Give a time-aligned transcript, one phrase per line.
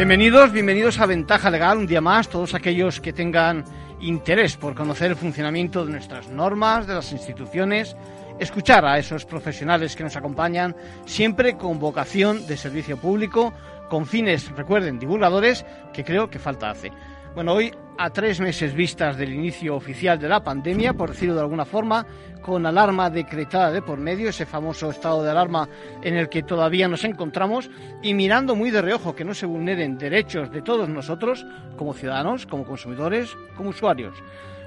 [0.00, 3.66] Bienvenidos, bienvenidos a Ventaja Legal, un día más, todos aquellos que tengan
[4.00, 7.94] interés por conocer el funcionamiento de nuestras normas, de las instituciones,
[8.38, 10.74] escuchar a esos profesionales que nos acompañan,
[11.04, 13.52] siempre con vocación de servicio público,
[13.90, 16.90] con fines, recuerden, divulgadores, que creo que falta hace.
[17.32, 21.42] Bueno, hoy, a tres meses vistas del inicio oficial de la pandemia, por decirlo de
[21.42, 22.04] alguna forma,
[22.42, 25.68] con alarma decretada de por medio, ese famoso estado de alarma
[26.02, 27.70] en el que todavía nos encontramos,
[28.02, 32.46] y mirando muy de reojo que no se vulneren derechos de todos nosotros, como ciudadanos,
[32.46, 34.16] como consumidores, como usuarios.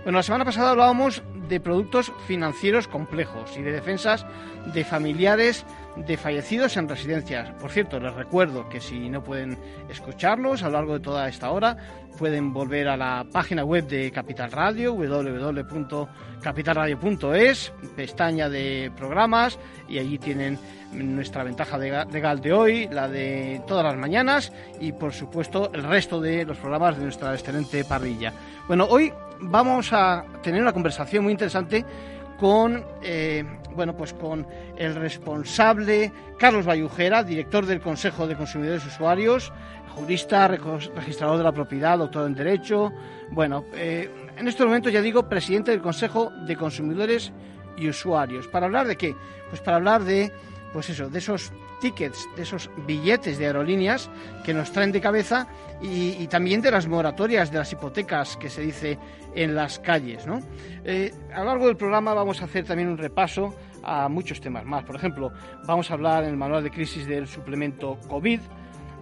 [0.04, 4.26] Bueno, la semana pasada hablábamos de productos financieros complejos y de defensas
[4.74, 7.52] de familiares de fallecidos en residencias.
[7.60, 9.58] Por cierto, les recuerdo que si no pueden
[9.90, 11.78] escucharlos a lo largo de toda esta hora,
[12.18, 20.18] pueden volver a la página web de Capital Radio, www.capitalradio.es, pestaña de programas, y allí
[20.18, 20.58] tienen
[20.94, 26.22] nuestra ventaja legal de hoy, la de todas las mañanas y por supuesto el resto
[26.22, 28.34] de los programas de nuestra excelente parrilla.
[28.68, 31.86] Bueno, hoy vamos a tener una conversación muy interesante
[32.40, 33.44] con eh,
[33.76, 39.52] bueno pues con el responsable Carlos Bayujera, director del Consejo de Consumidores y Usuarios,
[39.96, 42.92] jurista, registrador de la propiedad, doctor en Derecho.
[43.32, 47.32] Bueno, eh, en estos momentos ya digo presidente del Consejo de Consumidores
[47.78, 48.48] y Usuarios.
[48.48, 49.16] ¿Para hablar de qué?
[49.50, 50.32] Pues para hablar de
[50.74, 51.52] pues eso, de esos
[51.84, 54.10] tickets, de esos billetes de aerolíneas
[54.46, 55.48] que nos traen de cabeza
[55.82, 58.98] y, también de las moratorias de las hipotecas que se dice
[59.36, 60.26] en las calles.
[60.26, 60.40] ¿no?
[60.86, 64.64] Eh, a lo largo del programa vamos a hacer también un repaso a muchos temas
[64.64, 64.86] más.
[64.86, 65.34] Por ejemplo,
[65.68, 68.40] vamos a hablar en el manual de crisis del suplemento COVID.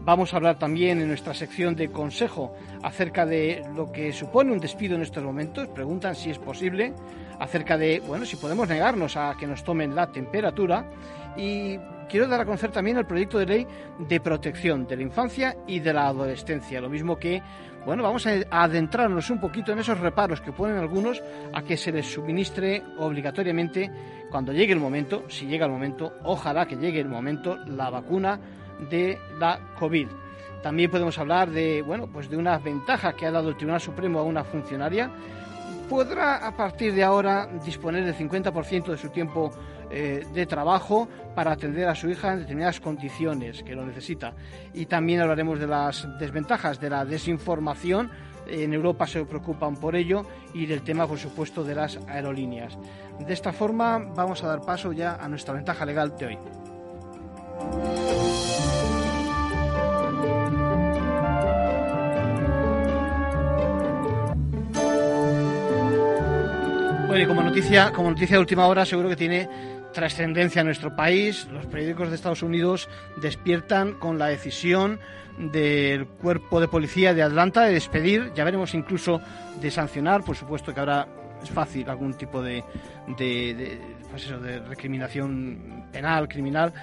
[0.04, 4.60] Vamos a hablar también en nuestra sección de consejo acerca de lo que supone un
[4.60, 5.68] despido en estos momentos.
[5.68, 6.96] Preguntan si es posible,
[7.38, 10.90] acerca de, bueno, si podemos negarnos a que nos tomen la temperatura
[11.38, 11.78] y
[12.12, 13.68] quiero dar a conocer también el proyecto de ley
[13.98, 17.42] de protección de la infancia y de la adolescencia, lo mismo que
[17.86, 21.92] bueno, vamos a adentrarnos un poquito en esos reparos que ponen algunos a que se
[21.92, 23.90] les suministre obligatoriamente
[24.30, 28.40] cuando llegue el momento, si llega el momento, ojalá que llegue el momento, la vacuna
[28.88, 30.08] de la COVID.
[30.62, 34.20] También podemos hablar de, bueno, pues de unas ventajas que ha dado el Tribunal Supremo
[34.20, 35.10] a una funcionaria.
[35.90, 39.52] Podrá a partir de ahora disponer del 50% de su tiempo
[39.92, 44.34] eh, de trabajo para atender a su hija en determinadas condiciones que lo necesita.
[44.74, 48.10] Y también hablaremos de las desventajas de la desinformación.
[48.48, 52.78] En Europa se preocupan por ello y del tema, por supuesto, de las aerolíneas.
[53.20, 56.38] De esta forma vamos a dar paso ya a nuestra ventaja legal de hoy.
[67.12, 69.50] Bueno, y como noticia, como noticia de última hora, seguro que tiene
[69.94, 71.48] trascendencia en nuestro país.
[71.52, 72.90] Los periódicos de Estados Unidos
[73.22, 75.00] despiertan con la decisión
[75.38, 79.22] del cuerpo de policía de Atlanta de despedir, ya veremos incluso
[79.60, 81.08] de sancionar, por supuesto que ahora
[81.42, 82.64] es fácil algún tipo de,
[83.18, 83.80] de,
[84.10, 86.74] pues de recriminación penal, criminal,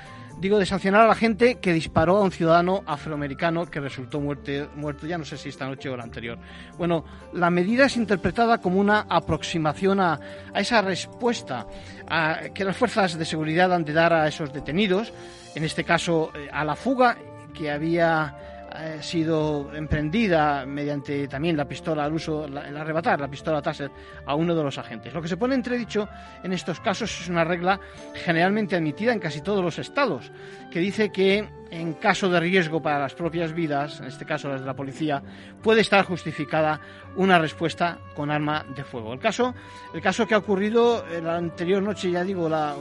[0.40, 5.06] digo, de sancionar a la gente que disparó a un ciudadano afroamericano que resultó muerto,
[5.06, 6.38] ya no sé si esta noche o la anterior.
[6.76, 10.18] Bueno, la medida es interpretada como una aproximación a,
[10.52, 11.66] a esa respuesta
[12.08, 15.12] a, que las fuerzas de seguridad han de dar a esos detenidos,
[15.54, 17.16] en este caso eh, a la fuga
[17.52, 23.62] que había ha sido emprendida mediante también la pistola al uso, el arrebatar la pistola
[23.62, 23.90] Taser
[24.26, 25.12] a uno de los agentes.
[25.12, 26.08] Lo que se pone entredicho
[26.42, 27.80] en estos casos es una regla
[28.14, 30.30] generalmente admitida en casi todos los estados,
[30.70, 34.60] que dice que en caso de riesgo para las propias vidas, en este caso las
[34.60, 35.22] de la policía,
[35.62, 36.80] puede estar justificada
[37.16, 39.12] una respuesta con arma de fuego.
[39.12, 39.54] El caso,
[39.94, 42.74] el caso que ha ocurrido la anterior noche, ya digo, la,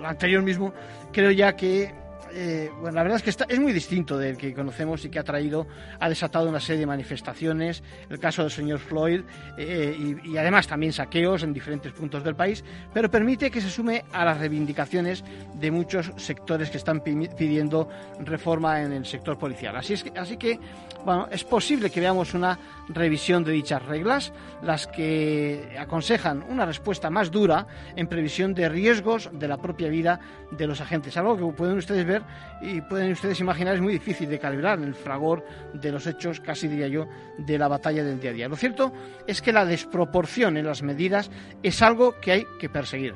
[0.00, 0.72] la anterior mismo,
[1.12, 2.05] creo ya que
[2.38, 5.18] eh, bueno, la verdad es que está, es muy distinto del que conocemos y que
[5.18, 5.66] ha traído,
[5.98, 9.22] ha desatado una serie de manifestaciones, el caso del señor Floyd,
[9.56, 12.62] eh, y, además también saqueos en diferentes puntos del país,
[12.92, 15.24] pero permite que se sume a las reivindicaciones
[15.54, 17.88] de muchos sectores que están pidiendo
[18.20, 19.74] reforma en el sector policial.
[19.74, 20.60] Así, es que, así que,
[21.06, 22.58] bueno, es posible que veamos una
[22.90, 27.66] revisión de dichas reglas, las que aconsejan una respuesta más dura
[27.96, 32.02] en previsión de riesgos de la propia vida de los agentes, algo que pueden ustedes
[32.02, 32.24] iceberg
[32.60, 36.68] y pueden ustedes imaginar es muy difícil de calibrar el fragor de los hechos, casi
[36.68, 37.08] diría yo,
[37.38, 38.48] de la batalla del día a día.
[38.48, 38.92] Lo cierto
[39.26, 41.30] es que la desproporción en las medidas
[41.62, 43.14] es algo que hay que perseguir.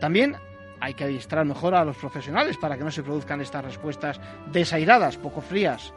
[0.00, 0.36] También
[0.80, 4.20] hay que adiestrar mejor a los profesionales para que no se produzcan estas respuestas
[4.52, 5.92] desairadas, poco frías,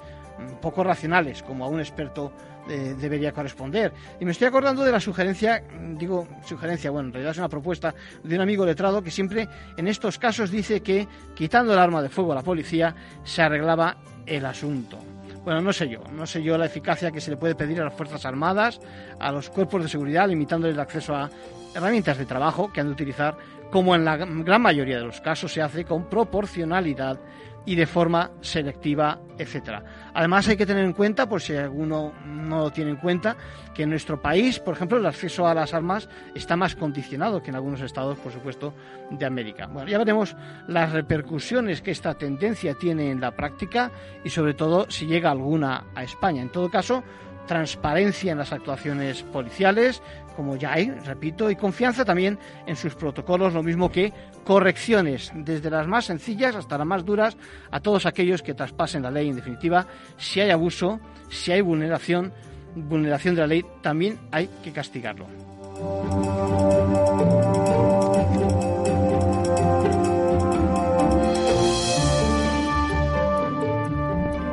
[0.61, 2.31] poco racionales, como a un experto
[2.69, 3.91] eh, debería corresponder.
[4.19, 5.63] Y me estoy acordando de la sugerencia,
[5.97, 7.93] digo sugerencia, bueno, en realidad es una propuesta
[8.23, 9.47] de un amigo letrado que siempre
[9.77, 13.97] en estos casos dice que quitando el arma de fuego a la policía se arreglaba
[14.25, 14.99] el asunto.
[15.43, 17.85] Bueno, no sé yo, no sé yo la eficacia que se le puede pedir a
[17.85, 18.79] las Fuerzas Armadas,
[19.19, 21.31] a los cuerpos de seguridad, limitándoles el acceso a
[21.73, 23.35] herramientas de trabajo que han de utilizar,
[23.71, 27.19] como en la gran mayoría de los casos se hace con proporcionalidad
[27.66, 29.84] y de forma selectiva, etcétera.
[30.13, 33.38] Además hay que tener en cuenta, por si alguno no lo tiene en cuenta,
[33.74, 37.50] que en nuestro país, por ejemplo, el acceso a las armas está más condicionado que
[37.50, 38.74] en algunos estados, por supuesto,
[39.12, 39.68] de América.
[39.68, 40.36] Bueno, ya veremos
[40.68, 43.92] las repercusiones que esta tendencia tiene en la práctica
[44.24, 46.42] y sobre todo si llega alguna a España.
[46.42, 47.04] En todo caso,
[47.48, 50.02] transparencia en las actuaciones policiales,
[50.36, 54.13] como ya hay, repito, y confianza también en sus protocolos, lo mismo que
[54.44, 57.38] correcciones, desde las más sencillas hasta las más duras,
[57.69, 59.30] a todos aquellos que traspasen la ley.
[59.30, 59.86] En definitiva,
[60.18, 61.00] si hay abuso,
[61.30, 62.33] si hay vulneración,
[62.75, 65.28] vulneración de la ley, también hay que castigarlo.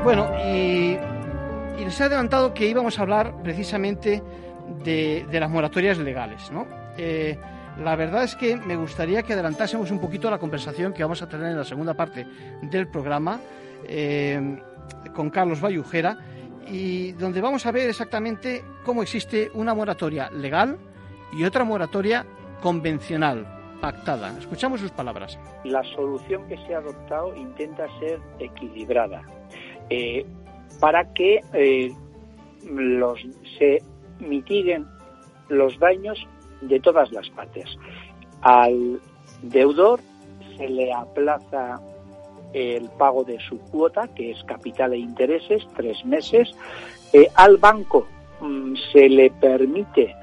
[0.08, 0.96] Bueno, y,
[1.84, 4.22] les he adelantado que íbamos a hablar precisamente
[4.84, 6.66] de, las moratorias legales, ¿no?
[6.96, 7.38] Eh,
[7.78, 11.28] la verdad es que me gustaría que adelantásemos un poquito la conversación que vamos a
[11.28, 12.26] tener en la segunda parte
[12.62, 13.40] del programa
[13.86, 14.58] eh,
[15.14, 16.18] con Carlos Bayujera
[16.66, 20.76] y donde vamos a ver exactamente cómo existe una moratoria legal
[21.32, 22.26] y otra moratoria
[22.60, 23.46] convencional,
[23.80, 24.36] pactada.
[24.38, 25.38] Escuchamos sus palabras.
[25.64, 29.22] La solución que se ha adoptado intenta ser equilibrada
[29.88, 30.26] eh,
[30.80, 31.40] para que
[32.64, 33.20] los,
[33.58, 33.78] se
[34.20, 34.86] mitiguen
[35.48, 36.18] los daños
[36.60, 37.66] de todas las partes.
[38.42, 39.00] Al
[39.42, 40.00] deudor
[40.56, 41.80] se le aplaza
[42.52, 46.50] el pago de su cuota, que es capital e intereses, tres meses.
[47.12, 48.06] Eh, al banco
[48.40, 50.14] mm, se le permite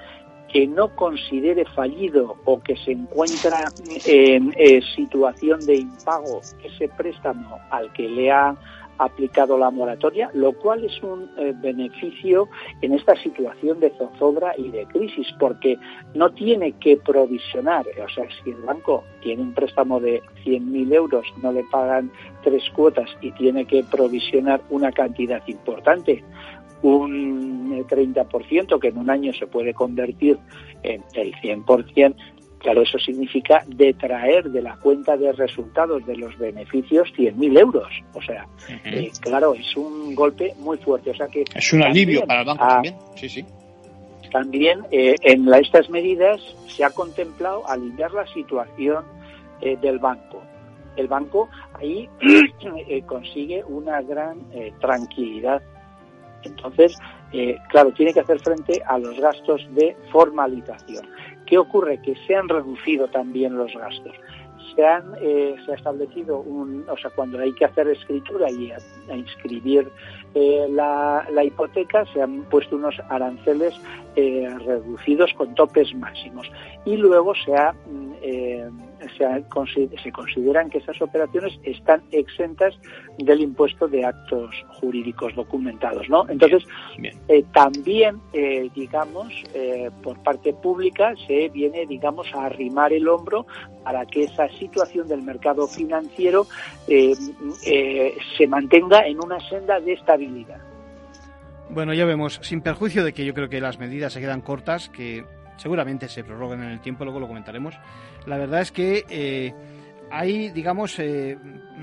[0.51, 3.65] que no considere fallido o que se encuentra
[4.05, 8.55] en eh, situación de impago ese préstamo al que le ha
[8.97, 12.47] aplicado la moratoria, lo cual es un eh, beneficio
[12.81, 15.77] en esta situación de zozobra y de crisis, porque
[16.13, 21.25] no tiene que provisionar, o sea, si el banco tiene un préstamo de 100.000 euros,
[21.41, 22.11] no le pagan
[22.43, 26.23] tres cuotas y tiene que provisionar una cantidad importante,
[26.81, 30.37] un 30% que en un año se puede convertir
[30.83, 32.15] en el 100%,
[32.65, 37.87] Claro, eso significa detraer de la cuenta de resultados de los beneficios 100.000 euros.
[38.15, 38.47] O sea,
[38.85, 41.11] eh, claro, es un golpe muy fuerte.
[41.11, 42.95] O sea que es un alivio para el banco también.
[43.17, 43.45] Sí, sí.
[44.31, 49.05] También eh, en estas medidas se ha contemplado aliviar la situación
[49.61, 50.41] eh, del banco.
[50.95, 52.09] El banco ahí
[53.05, 54.39] consigue una gran
[54.81, 55.61] tranquilidad.
[56.41, 56.97] Entonces,
[57.69, 61.05] claro, tiene que hacer frente a los gastos de formalización.
[61.45, 62.01] ¿Qué ocurre?
[62.01, 64.15] Que se han reducido también los gastos.
[64.75, 68.73] Se, han, eh, se ha establecido un, o sea, cuando hay que hacer escritura y
[69.13, 69.89] inscribir
[70.33, 73.79] eh, la, la, hipoteca, se han puesto unos aranceles
[74.15, 76.51] eh, reducidos con topes máximos.
[76.83, 78.84] Y luego se ha mm,
[79.17, 82.75] se, consideran que esas operaciones están exentas
[83.17, 86.27] del impuesto de actos jurídicos documentados, ¿no?
[86.29, 86.63] Entonces,
[87.27, 93.45] eh, también, eh, digamos, eh, por parte pública se viene, digamos, a arrimar el hombro
[93.83, 96.47] para que esa situación del mercado financiero
[96.87, 100.59] se mantenga en una senda de estabilidad.
[101.69, 104.89] Bueno, ya vemos, sin perjuicio de que yo creo que las medidas se quedan cortas,
[104.89, 105.25] que
[105.57, 107.75] seguramente se prorroguen en el tiempo, luego lo comentaremos.
[108.25, 109.53] La verdad es que eh,
[110.11, 111.37] hay, digamos, eh,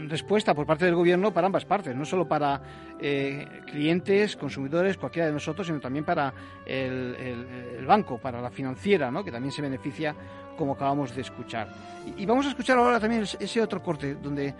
[0.09, 2.61] respuesta por parte del gobierno para ambas partes, no solo para
[3.01, 6.33] eh, clientes, consumidores, cualquiera de nosotros, sino también para
[6.67, 9.25] el, banco, para la financiera, ¿no?
[9.25, 10.15] que también se beneficia,
[10.57, 11.69] como acabamos de escuchar.
[12.17, 14.55] Y, vamos a escuchar ahora también ese otro corte, donde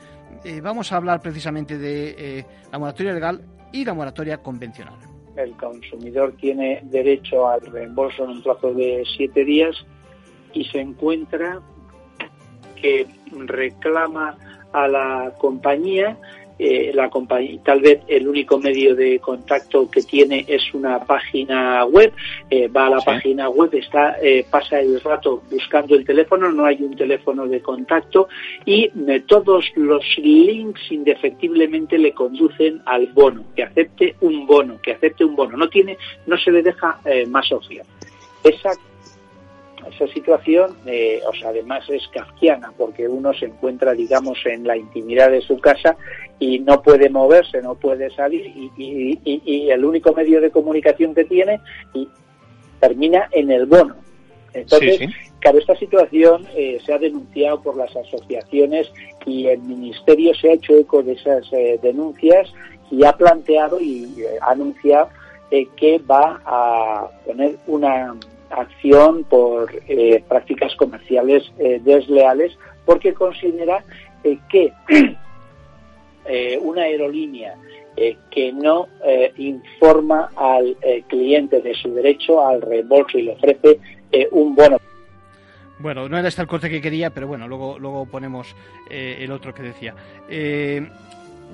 [0.63, 3.43] vamos a hablar precisamente de la moratoria legal
[3.73, 9.45] y la moratoria convencional el consumidor tiene derecho al reembolso en un plazo de siete
[9.45, 9.77] días
[10.53, 11.61] y se encuentra
[12.81, 13.07] que
[13.47, 14.37] reclama
[14.73, 16.19] a la compañía
[16.59, 21.85] eh, la compañía, tal vez el único medio de contacto que tiene es una página
[21.85, 22.13] web,
[22.51, 26.65] eh, va a la página web, está, eh, pasa el rato buscando el teléfono, no
[26.65, 28.29] hay un teléfono de contacto
[28.65, 28.91] y
[29.27, 35.35] todos los links indefectiblemente le conducen al bono, que acepte un bono, que acepte un
[35.35, 37.87] bono, no tiene, no se le deja más opción.
[38.45, 38.73] Esa
[39.91, 44.77] esa situación, eh, o sea, además es kafkiana porque uno se encuentra, digamos, en la
[44.77, 45.97] intimidad de su casa
[46.39, 51.61] y no puede moverse, no puede salir y, el único medio de comunicación que tiene
[51.95, 52.09] y
[52.81, 53.97] termina en el bono.
[54.53, 55.09] Entonces,
[55.41, 58.93] claro, esta situación eh, se ha denunciado por las asociaciones
[59.25, 62.53] y el Ministerio se ha hecho eco de esas eh, denuncias
[62.91, 65.09] y ha planteado y ha anunciado
[65.77, 68.15] que va a poner una
[68.53, 73.85] acción por eh, prácticas comerciales eh, desleales porque considera
[74.25, 74.73] eh, que
[76.61, 77.55] una aerolínea
[78.31, 78.87] que no
[79.37, 80.77] informa al
[81.09, 83.81] cliente de su derecho al reembolso y le ofrece
[84.31, 84.79] un bono
[85.81, 88.55] bueno, no era este el corte que quería, pero bueno, luego, luego ponemos
[88.89, 89.95] el otro que decía.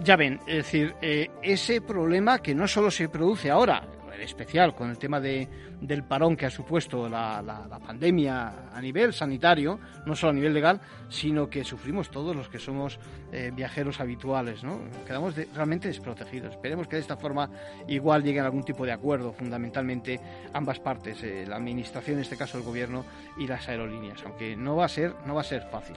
[0.05, 0.95] ya ven, es decir,
[1.43, 3.83] ese problema que no solo se produce ahora,
[4.21, 5.49] especial con el tema de,
[5.81, 10.53] del parón que ha supuesto la, la, pandemia a nivel sanitario, no solo a nivel
[10.53, 12.99] legal, sino que sufrimos todos los que somos
[13.33, 14.81] eh, viajeros habituales, ¿no?
[15.07, 16.53] Quedamos realmente desprotegidos.
[16.53, 17.51] Esperemos que de esta forma
[17.87, 20.21] igual lleguen a algún tipo de acuerdo, fundamentalmente
[20.53, 23.05] ambas partes, eh, la administración, en este caso el gobierno,
[23.39, 25.97] y las aerolíneas, aunque no va a ser, no va a ser fácil.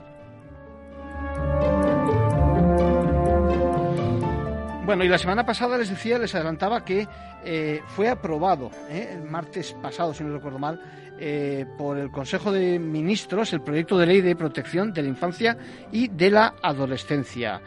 [4.84, 7.06] Bueno, y la semana pasada les decía, les adelantaba que
[7.44, 10.80] eh, fue aprobado eh, el martes pasado, si no recuerdo mal,
[11.20, 15.56] eh, por el Consejo de Ministros el proyecto de ley de protección de la infancia
[15.92, 17.60] y de la adolescencia.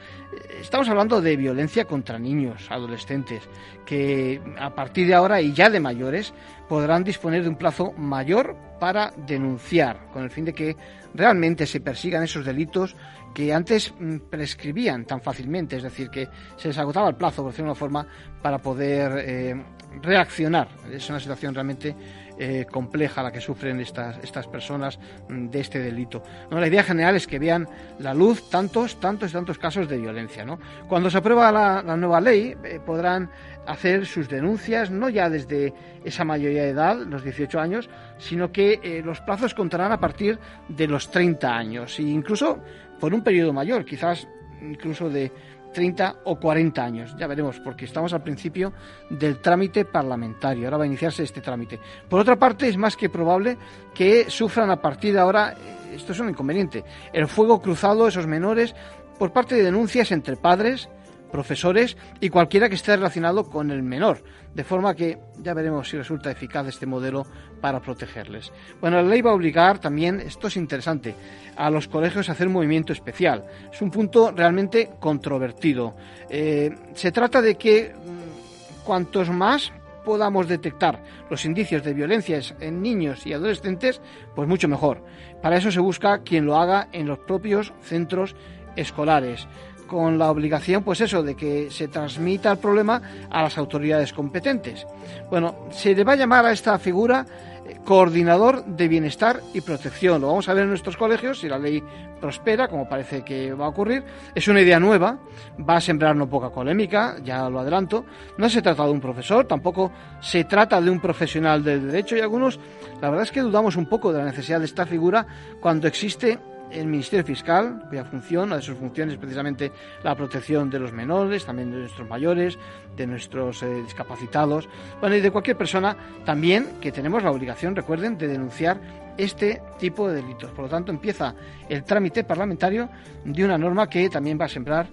[0.60, 3.44] Estamos hablando de violencia contra niños, adolescentes,
[3.86, 6.34] que a partir de ahora y ya de mayores
[6.68, 10.76] podrán disponer de un plazo mayor para denunciar, con el fin de que
[11.14, 12.98] realmente se persigan esos delitos
[13.36, 17.52] que antes mm, prescribían tan fácilmente, es decir, que se les agotaba el plazo, por
[17.52, 18.08] decirlo de una forma,
[18.42, 19.66] para poder eh,
[20.02, 20.68] reaccionar.
[20.92, 21.96] Es una situación realmente
[22.38, 25.00] eh, compleja la que sufren estas, estas personas
[25.30, 26.22] mm, de este delito.
[26.52, 26.60] ¿no?
[26.60, 27.68] La idea general es que vean
[28.00, 30.44] la luz tantos, tantos y tantos casos de violencia.
[30.44, 30.60] ¿no?
[30.88, 33.30] Cuando se aprueba la, nueva ley, eh, podrán
[33.66, 35.74] hacer sus denuncias, no ya desde
[36.04, 40.38] esa mayoría de edad, los 18 años, sino que los plazos contarán a partir
[40.68, 41.98] de los 30 años.
[41.98, 42.60] E incluso
[43.00, 44.28] por un periodo mayor, quizás
[44.62, 45.32] incluso de
[45.76, 47.16] 30 o 40 años.
[47.20, 48.74] Ya veremos, porque estamos al principio
[49.10, 50.66] del trámite parlamentario.
[50.66, 51.80] Ahora va a iniciarse este trámite.
[52.10, 53.58] Por otra parte, es más que probable
[53.94, 58.26] que sufran a partir de ahora, eh, esto es un inconveniente, el fuego cruzado, esos
[58.26, 58.74] menores,
[59.20, 60.90] por parte de denuncias entre padres,
[61.36, 64.24] profesores y cualquiera que esté relacionado con el menor,
[64.54, 67.26] de forma que ya veremos si resulta eficaz este modelo
[67.60, 68.54] para protegerles.
[68.80, 71.14] Bueno, la ley va a obligar también, esto es interesante,
[71.58, 73.44] a los colegios a hacer un movimiento especial.
[73.70, 75.94] Es un punto realmente controvertido.
[76.30, 79.74] Eh, se trata de que mm, cuantos más
[80.06, 84.00] podamos detectar los indicios de violencias en niños y adolescentes,
[84.36, 85.04] pues mucho mejor.
[85.42, 88.38] Para eso se busca quien lo haga en los propios centros
[88.78, 89.48] escolares
[89.88, 94.86] con la obligación, pues eso, de que se transmita el problema a las autoridades competentes.
[95.30, 97.26] Bueno, se le va a llamar a esta figura
[97.68, 100.22] eh, coordinador de bienestar y protección.
[100.22, 101.84] Lo vamos a ver en nuestros colegios si la ley
[102.20, 104.04] prospera, como parece que va a ocurrir.
[104.34, 105.20] Es una idea nueva,
[105.68, 108.06] va a sembrar no poca polémica, ya lo adelanto.
[108.38, 112.22] No se trata de un profesor, tampoco se trata de un profesional del derecho y
[112.22, 112.60] algunos,
[113.02, 115.26] la verdad es que dudamos un poco de la necesidad de esta figura
[115.60, 116.40] cuando existe
[116.72, 119.72] el Ministerio Fiscal, cuya función, una de sus funciones es precisamente
[120.04, 122.58] la protección de los menores, también de nuestros mayores,
[122.96, 124.68] de nuestros eh, discapacitados,
[125.00, 125.96] bueno, y de cualquier persona
[126.26, 128.80] también que tenemos la obligación, recuerden, de denunciar
[129.18, 130.52] este tipo de delitos.
[130.52, 131.36] Por lo tanto, empieza
[131.70, 132.90] el trámite parlamentario
[133.24, 134.88] de una norma que también va a sembrar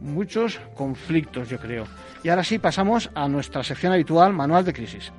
[0.00, 1.86] muchos conflictos, yo creo.
[2.22, 5.12] Y ahora sí pasamos a nuestra sección habitual, Manual de Crisis.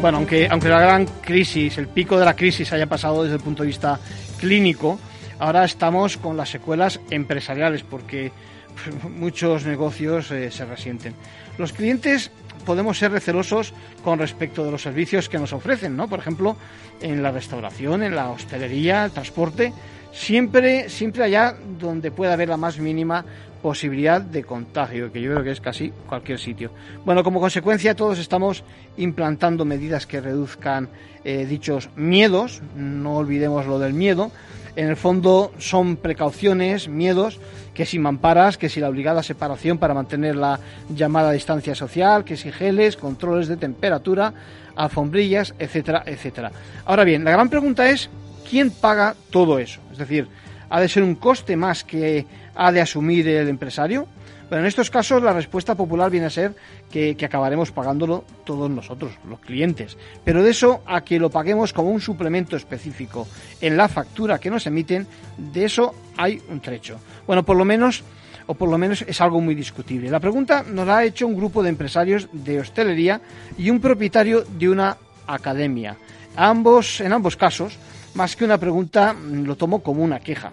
[0.00, 3.42] Bueno, aunque, aunque la gran crisis, el pico de la crisis haya pasado desde el
[3.42, 3.98] punto de vista
[4.38, 5.00] clínico,
[5.38, 8.30] ahora estamos con las secuelas empresariales porque
[8.74, 11.14] pues, muchos negocios eh, se resienten.
[11.56, 12.30] Los clientes
[12.66, 13.72] podemos ser recelosos
[14.04, 16.08] con respecto de los servicios que nos ofrecen, ¿no?
[16.08, 16.56] Por ejemplo,
[17.00, 19.72] en la restauración, en la hostelería, el transporte,
[20.12, 23.24] siempre, siempre allá donde pueda haber la más mínima
[23.66, 26.70] posibilidad de contagio, que yo creo que es casi cualquier sitio.
[27.04, 28.62] Bueno, como consecuencia todos estamos
[28.96, 30.88] implantando medidas que reduzcan
[31.24, 34.30] eh, dichos miedos, no olvidemos lo del miedo,
[34.76, 37.40] en el fondo son precauciones, miedos,
[37.74, 42.36] que si mamparas, que si la obligada separación para mantener la llamada distancia social, que
[42.36, 44.32] si geles, controles de temperatura,
[44.76, 46.52] alfombrillas, etcétera, etcétera.
[46.84, 48.10] Ahora bien, la gran pregunta es,
[48.48, 49.80] ¿quién paga todo eso?
[49.90, 50.28] Es decir,
[50.70, 54.06] ¿ha de ser un coste más que ha de asumir el empresario?
[54.48, 56.54] Bueno, en estos casos la respuesta popular viene a ser
[56.90, 59.96] que, acabaremos pagándolo todos nosotros, los clientes.
[60.24, 63.26] Pero de eso a que lo paguemos como un suplemento específico
[63.60, 67.00] en la factura que nos emiten, de eso hay un trecho.
[67.26, 68.04] Bueno, por lo menos
[68.46, 70.08] o por lo menos es algo muy discutible.
[70.08, 73.20] La pregunta nos la ha hecho un grupo de empresarios de hostelería
[73.58, 74.96] y un propietario de una
[75.26, 75.96] academia.
[76.36, 77.76] Ambos, en ambos casos,
[78.14, 80.52] más que una pregunta, lo tomo como una queja.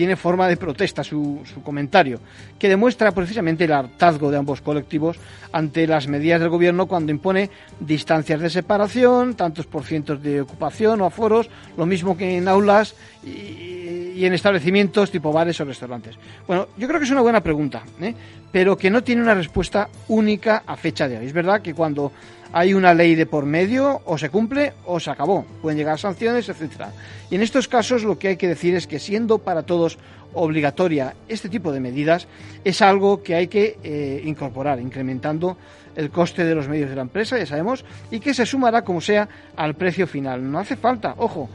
[0.00, 2.20] Tiene forma de protesta su, comentario,
[2.58, 5.18] que demuestra precisamente el hartazgo de ambos colectivos
[5.52, 11.02] ante las medidas del gobierno cuando impone distancias de separación, tantos por cientos de ocupación
[11.02, 16.16] o aforos, lo mismo que en aulas y, y en establecimientos tipo bares o restaurantes.
[16.46, 18.14] Bueno, yo creo que es una buena pregunta, ¿eh?
[18.50, 21.26] pero que no tiene una respuesta única a fecha de hoy.
[21.26, 22.10] Es verdad que cuando
[22.52, 25.44] hay una ley de por medio, o se cumple o se acabó.
[25.62, 26.92] Pueden llegar sanciones, etcétera.
[27.30, 29.89] Y en estos casos lo que hay que decir es que siendo para todos
[30.34, 32.28] obligatoria este tipo de medidas,
[32.64, 35.56] es algo que hay que eh, incorporar, incrementando
[35.96, 39.00] el coste de los medios de la empresa, ya sabemos, y que se sumará como
[39.00, 40.50] sea al precio final.
[40.50, 41.48] No hace falta, ojo,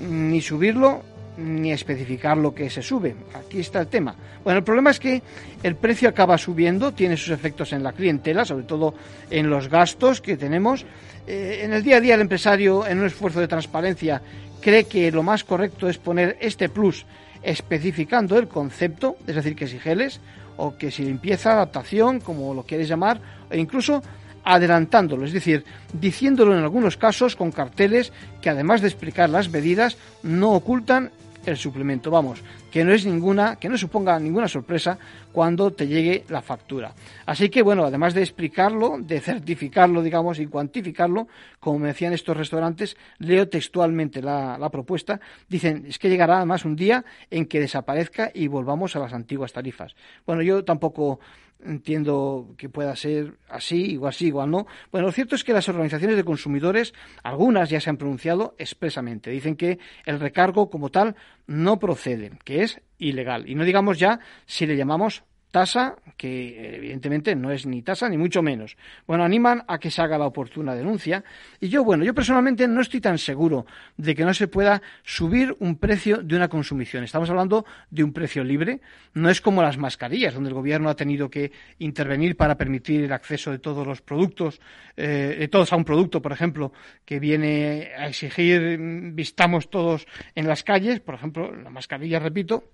[0.00, 1.02] ni subirlo
[1.36, 3.14] ni especificar lo que se sube.
[3.34, 4.14] Aquí está el tema.
[4.42, 5.22] Bueno, el problema es que
[5.62, 8.94] el precio acaba subiendo, tiene sus efectos en la clientela, sobre todo
[9.30, 10.86] en los gastos que tenemos.
[11.26, 14.22] Eh, en el día a día el empresario, en un esfuerzo de transparencia,
[14.60, 17.04] cree que lo más correcto es poner este plus
[17.42, 20.20] especificando el concepto, es decir, que si geles
[20.56, 24.02] o que si limpieza, adaptación, como lo quieres llamar, e incluso
[24.44, 29.96] adelantándolo, es decir, diciéndolo en algunos casos con carteles que además de explicar las medidas
[30.22, 31.10] no ocultan
[31.46, 32.10] el suplemento.
[32.10, 34.98] Vamos, que no es ninguna, que no suponga ninguna sorpresa
[35.32, 36.94] cuando te llegue la factura.
[37.26, 41.28] Así que bueno, además de explicarlo, de certificarlo, digamos, y cuantificarlo,
[41.60, 46.64] como me decían estos restaurantes, leo textualmente la, la propuesta, dicen, es que llegará además
[46.64, 49.94] un día en que desaparezca y volvamos a las antiguas tarifas.
[50.26, 51.20] Bueno, yo tampoco
[51.64, 54.66] entiendo que pueda ser así, igual sí, igual no.
[54.90, 59.30] Bueno, lo cierto es que las organizaciones de consumidores, algunas ya se han pronunciado expresamente.
[59.30, 61.16] Dicen que el recargo como tal
[61.46, 63.48] no procede, que es ilegal.
[63.48, 68.18] Y no digamos ya si le llamamos tasa, que evidentemente no es ni tasa ni
[68.18, 68.76] mucho menos.
[69.06, 71.24] Bueno, animan a que se haga la oportuna denuncia
[71.60, 75.54] y yo, bueno, yo personalmente no estoy tan seguro de que no se pueda subir
[75.60, 77.04] un precio de una consumición.
[77.04, 78.80] Estamos hablando de un precio libre,
[79.14, 83.12] no es como las mascarillas, donde el gobierno ha tenido que intervenir para permitir el
[83.12, 84.60] acceso de todos los productos,
[84.96, 86.72] eh, de todos a un producto, por ejemplo,
[87.04, 92.64] que viene a exigir mm, vistamos todos en las calles, por ejemplo, la mascarilla, repito,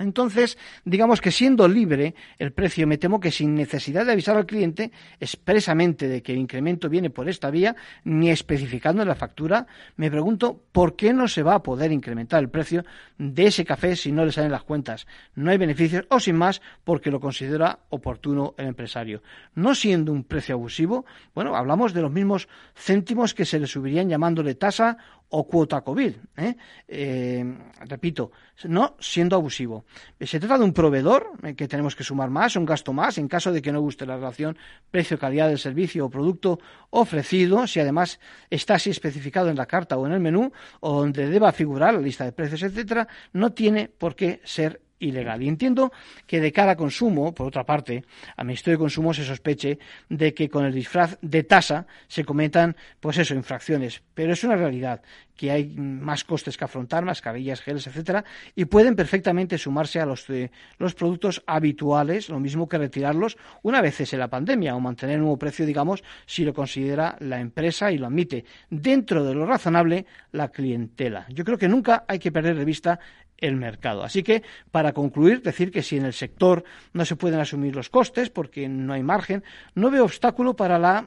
[0.00, 4.46] entonces, digamos que siendo libre el precio, me temo que sin necesidad de avisar al
[4.46, 9.66] cliente expresamente de que el incremento viene por esta vía, ni especificando en la factura,
[9.96, 12.82] me pregunto por qué no se va a poder incrementar el precio
[13.18, 15.06] de ese café si no le salen las cuentas.
[15.34, 19.22] No hay beneficios o sin más porque lo considera oportuno el empresario.
[19.54, 24.08] No siendo un precio abusivo, bueno, hablamos de los mismos céntimos que se le subirían
[24.08, 24.96] llamándole tasa
[25.30, 26.14] o cuota COVID.
[26.36, 26.56] ¿eh?
[26.88, 27.44] Eh,
[27.88, 28.32] repito,
[28.64, 29.84] no siendo abusivo.
[30.20, 33.28] Se trata de un proveedor eh, que tenemos que sumar más, un gasto más, en
[33.28, 34.58] caso de que no guste la relación
[34.90, 36.58] precio-calidad del servicio o producto
[36.90, 41.28] ofrecido, si además está así especificado en la carta o en el menú, o donde
[41.28, 45.42] deba figurar la lista de precios, etcétera, no tiene por qué ser ilegal.
[45.42, 45.92] Y entiendo
[46.26, 48.04] que de cara consumo, por otra parte,
[48.36, 52.76] a Ministerio de Consumo se sospeche de que con el disfraz de tasa se cometan,
[53.00, 54.02] pues eso, infracciones.
[54.14, 55.02] Pero es una realidad
[55.40, 60.26] que hay más costes que afrontar, mascarillas, geles, etcétera, y pueden perfectamente sumarse a los,
[60.26, 65.16] de, los productos habituales, lo mismo que retirarlos una vez cese la pandemia o mantener
[65.16, 69.46] un nuevo precio, digamos, si lo considera la empresa y lo admite dentro de lo
[69.46, 71.24] razonable la clientela.
[71.30, 73.00] Yo creo que nunca hay que perder de vista
[73.40, 74.02] el mercado.
[74.02, 77.88] Así que, para concluir, decir que si en el sector no se pueden asumir los
[77.88, 81.06] costes porque no hay margen, no veo obstáculo para, la,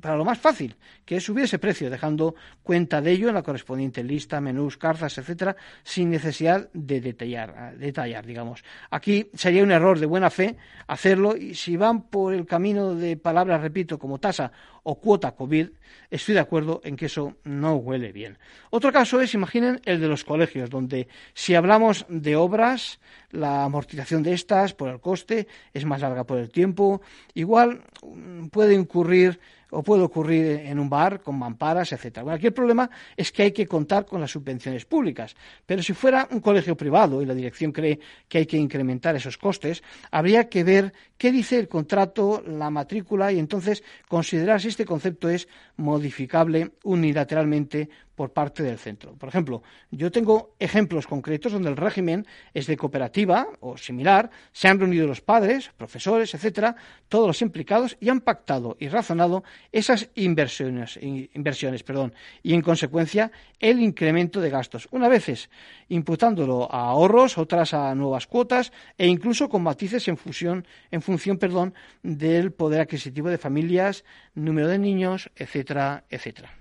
[0.00, 3.42] para lo más fácil, que es subir ese precio, dejando cuenta de ello en la
[3.42, 8.64] correspondiente lista, menús, carzas, etcétera, sin necesidad de detallar, detallar, digamos.
[8.90, 13.16] Aquí sería un error de buena fe hacerlo y si van por el camino de
[13.16, 14.52] palabras, repito, como tasa
[14.84, 15.68] o cuota COVID,
[16.10, 18.38] estoy de acuerdo en que eso no huele bien.
[18.70, 21.71] Otro caso es, imaginen, el de los colegios, donde si hablamos
[22.08, 27.00] de obras, la amortización de estas por el coste es más larga por el tiempo,
[27.34, 29.40] igual mm, puede incurrir
[29.72, 32.24] o puede ocurrir en un bar con mamparas, etcétera.
[32.24, 35.94] Bueno, aquí el problema es que hay que contar con las subvenciones públicas, pero si
[35.94, 40.50] fuera un colegio privado y la dirección cree que hay que incrementar esos costes, habría
[40.50, 45.46] que ver qué dice el contrato, la matrícula y entonces considerar si este concepto es
[45.76, 49.14] modificable unilateralmente por parte del centro.
[49.14, 54.68] Por ejemplo, yo tengo ejemplos concretos donde el régimen es de cooperativa o similar, se
[54.68, 56.76] han reunido los padres, profesores, etcétera,
[57.08, 63.32] todos los implicados y han pactado y razonado esas inversiones, inversiones perdón, y en consecuencia
[63.60, 65.48] el incremento de gastos, una vez
[65.88, 71.11] imputándolo a ahorros, otras a nuevas cuotas e incluso con matices en, fusión, en función
[71.38, 76.52] perdón, del poder adquisitivo de familias, número de niños, etcétera, etcétera.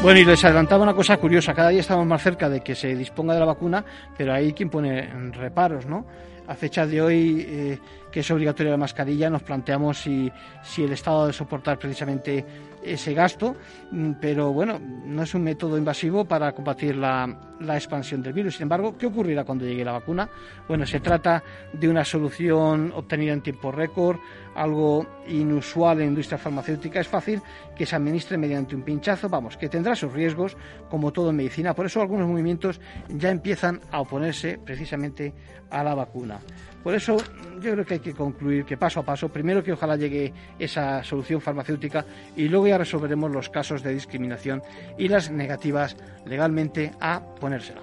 [0.00, 1.52] Bueno, y les adelantaba una cosa curiosa.
[1.52, 3.84] Cada día estamos más cerca de que se disponga de la vacuna,
[4.16, 6.06] pero hay quien pone reparos, ¿no?
[6.48, 7.78] A fecha de hoy, eh,
[8.10, 10.32] que es obligatoria la mascarilla, nos planteamos si,
[10.62, 12.44] si el Estado debe soportar precisamente
[12.82, 13.56] ese gasto,
[13.90, 18.54] mm, pero bueno, no es un método invasivo para combatir la, la, expansión del virus.
[18.54, 20.28] Sin embargo, ¿qué ocurrirá cuando llegue la vacuna?
[20.66, 24.18] Bueno, se trata de una solución obtenida en tiempo récord,
[24.54, 27.00] algo inusual en la industria farmacéutica.
[27.00, 27.42] Es fácil
[27.76, 30.56] que se administre mediante un pinchazo, vamos, que tendrá sus riesgos,
[30.88, 31.74] como todo en medicina.
[31.74, 35.34] Por eso algunos movimientos ya empiezan a oponerse precisamente
[35.70, 36.38] a la vacuna.
[36.82, 37.16] Por eso
[37.60, 41.02] yo creo que hay que concluir que paso a paso, primero que ojalá llegue esa
[41.02, 42.04] solución farmacéutica
[42.36, 44.62] y luego ya resolveremos los casos de discriminación
[44.96, 47.82] y las negativas legalmente a ponérsela.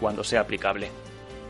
[0.00, 0.90] cuando sea aplicable.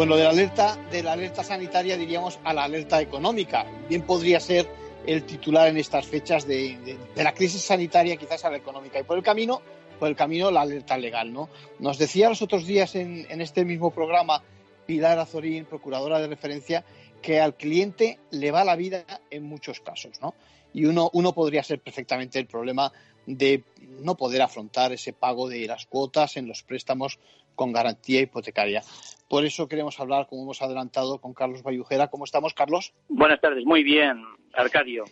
[0.00, 3.66] Bueno, de la alerta, de la alerta sanitaria diríamos a la alerta económica.
[3.86, 4.66] Bien podría ser
[5.06, 8.98] el titular en estas fechas de, la crisis sanitaria quizás a la económica.
[8.98, 9.60] Y por el camino,
[9.98, 11.50] por el camino la alerta legal, ¿no?
[11.80, 14.42] Nos decía los otros días en, en este mismo programa
[14.86, 16.82] Pilar Azorín, procuradora de referencia,
[17.20, 20.32] que al cliente le va la vida en muchos casos, ¿no?
[20.72, 22.90] Y uno, uno podría ser perfectamente el problema
[23.26, 23.64] de
[24.00, 27.18] no poder afrontar ese pago de las cuotas en los préstamos
[27.60, 28.82] con garantía hipotecaria.
[29.28, 32.08] Por eso queremos hablar, como hemos adelantado, con Carlos Bayujera.
[32.08, 32.94] ¿Cómo estamos, Carlos?
[33.06, 35.04] Buenas tardes, muy bien, Arcadio.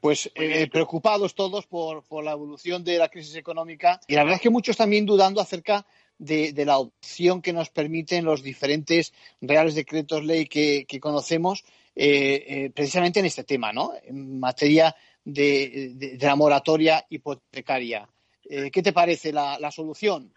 [0.00, 4.38] Pues eh, preocupados todos por, por, la evolución de la crisis económica y la verdad
[4.38, 5.86] es que muchos también dudando acerca
[6.18, 11.64] de, de la opción que nos permiten los diferentes reales decretos ley que, que conocemos
[11.94, 13.92] eh, eh, precisamente en este tema, ¿no?
[14.02, 14.92] En materia
[15.24, 18.08] de, de, de la moratoria hipotecaria.
[18.42, 20.34] Eh, ¿Qué te parece la, la solución?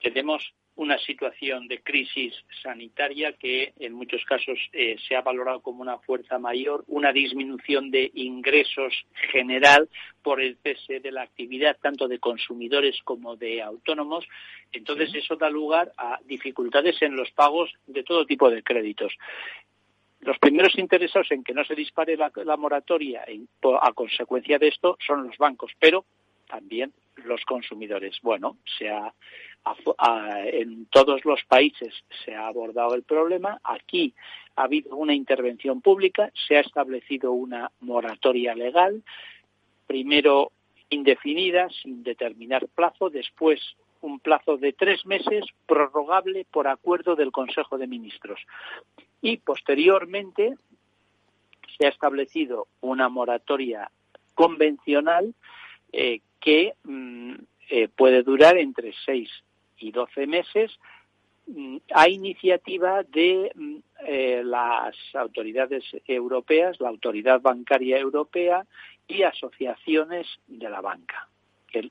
[0.00, 5.82] Tenemos una situación de crisis sanitaria que en muchos casos eh, se ha valorado como
[5.82, 8.94] una fuerza mayor, una disminución de ingresos
[9.30, 9.90] general
[10.22, 14.26] por el cese de la actividad tanto de consumidores como de autónomos.
[14.72, 15.18] Entonces sí.
[15.18, 19.12] eso da lugar a dificultades en los pagos de todo tipo de créditos.
[20.20, 23.46] Los primeros interesados en que no se dispare la, la moratoria en,
[23.82, 26.06] a consecuencia de esto son los bancos, pero
[26.48, 28.16] también los consumidores.
[28.22, 29.12] Bueno, se ha
[30.52, 31.94] en todos los países
[32.24, 33.60] se ha abordado el problema.
[33.62, 34.14] Aquí
[34.56, 39.02] ha habido una intervención pública, se ha establecido una moratoria legal,
[39.86, 40.52] primero
[40.88, 43.60] indefinida, sin determinar plazo, después
[44.00, 48.40] un plazo de tres meses prorrogable por acuerdo del Consejo de Ministros.
[49.20, 50.54] Y posteriormente
[51.76, 53.90] se ha establecido una moratoria
[54.34, 55.34] convencional
[55.92, 57.34] eh, que mm,
[57.68, 59.30] eh, puede durar entre seis
[59.80, 60.70] y 12 meses
[61.46, 68.64] mm, a iniciativa de mm, eh, las autoridades europeas, la Autoridad Bancaria Europea
[69.08, 71.28] y asociaciones de la banca,
[71.68, 71.90] que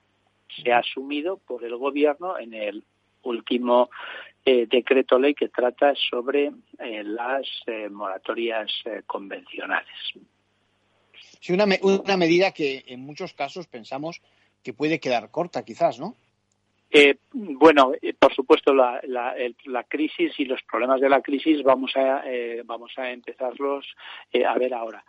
[0.63, 2.83] se ha asumido por el Gobierno en el
[3.23, 3.89] último
[4.45, 8.71] eh, decreto ley que trata sobre eh, las eh, moratorias
[9.05, 9.93] convencionales.
[11.41, 14.21] Sí, una, una medida que en muchos casos pensamos
[14.63, 16.15] que puede quedar corta, quizás, ¿no?
[16.91, 21.21] Eh, bueno, eh, por supuesto, la, la, el, la, crisis y los problemas de la
[21.21, 23.85] crisis vamos a, eh, vamos a empezarlos
[24.31, 25.03] eh, a ver ahora.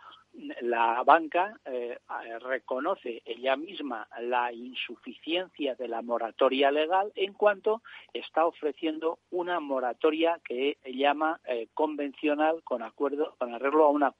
[0.61, 1.97] La banca eh,
[2.39, 7.81] reconoce ella misma la insuficiencia de la moratoria legal en cuanto
[8.13, 11.41] está ofreciendo una moratoria que llama
[11.73, 14.13] convencional con acuerdo, con arreglo a una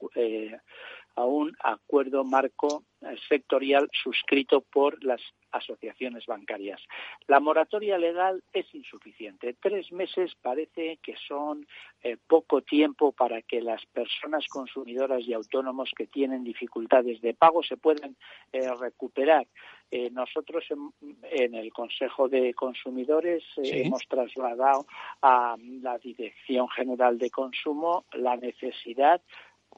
[1.14, 2.84] a un acuerdo marco
[3.30, 5.22] sectorial suscrito por las
[5.52, 6.80] asociaciones bancarias.
[7.26, 9.54] La moratoria legal es insuficiente.
[9.60, 11.66] Tres meses parece que son
[12.02, 17.62] eh, poco tiempo para que las personas consumidoras y autónomos que tienen dificultades de pago
[17.62, 18.16] se puedan
[18.52, 19.46] eh, recuperar.
[19.90, 20.90] Eh, nosotros en,
[21.22, 23.82] en, el Consejo de Consumidores ¿Sí?
[23.82, 24.86] hemos trasladado
[25.20, 29.20] a la Dirección General de Consumo la necesidad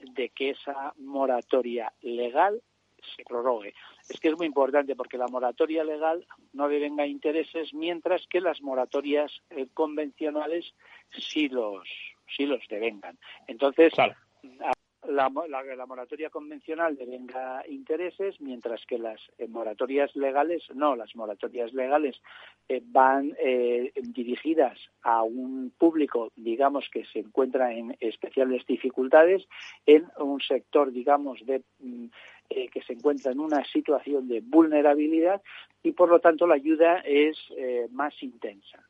[0.00, 2.62] de que esa moratoria legal
[3.16, 3.74] se prorrogue.
[4.08, 8.60] Es que es muy importante porque la moratoria legal no devenga intereses, mientras que las
[8.60, 10.74] moratorias eh, convencionales
[11.10, 11.88] sí los
[12.36, 13.18] sí los devengan.
[13.46, 13.92] Entonces,
[15.06, 15.28] la,
[15.86, 20.96] moratoria convencional devenga intereses, mientras que las eh, moratorias legales no.
[20.96, 22.20] Las moratorias legales
[22.68, 23.34] eh, van
[24.02, 29.46] dirigidas a un público, digamos, que se encuentra en especiales dificultades,
[29.86, 32.06] en un sector, digamos, de mm,
[32.50, 35.40] eh, que se encuentra en una situación de vulnerabilidad
[35.82, 38.86] y por lo tanto la ayuda es eh, más intensa.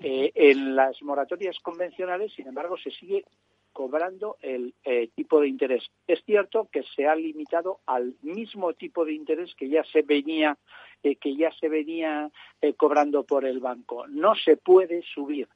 [0.00, 3.24] Eh, en las moratorias convencionales, sin embargo, se sigue
[3.72, 4.72] cobrando el
[5.16, 5.84] tipo de interés.
[6.06, 10.56] Es cierto que se ha limitado al mismo tipo de interés que ya se venía
[11.02, 12.30] que ya se venía
[12.76, 14.06] cobrando por el banco.
[14.06, 15.48] No se puede subir.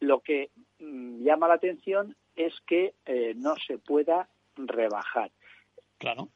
[0.00, 2.94] Lo que mm, llama la atención es que
[3.36, 5.30] no se pueda rebajar.
[5.98, 6.30] Claro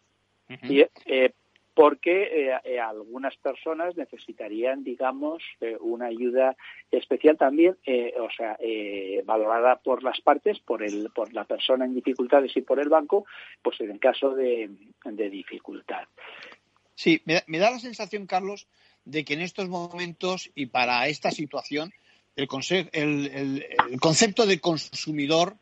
[0.62, 1.32] y, eh,
[1.74, 5.42] porque eh, eh, algunas personas necesitarían, digamos,
[5.80, 6.56] una ayuda
[6.90, 7.76] especial también,
[8.18, 8.58] o sea,
[9.24, 13.24] valorada por las partes, por el, por la persona en dificultades y por el banco,
[13.62, 14.68] pues en el caso de,
[15.30, 16.04] dificultad.
[16.94, 18.66] Sí, me da, la sensación, Carlos,
[19.04, 21.92] de que en estos momentos y para esta situación
[22.36, 22.48] el,
[22.92, 25.56] el, el concepto de consumidor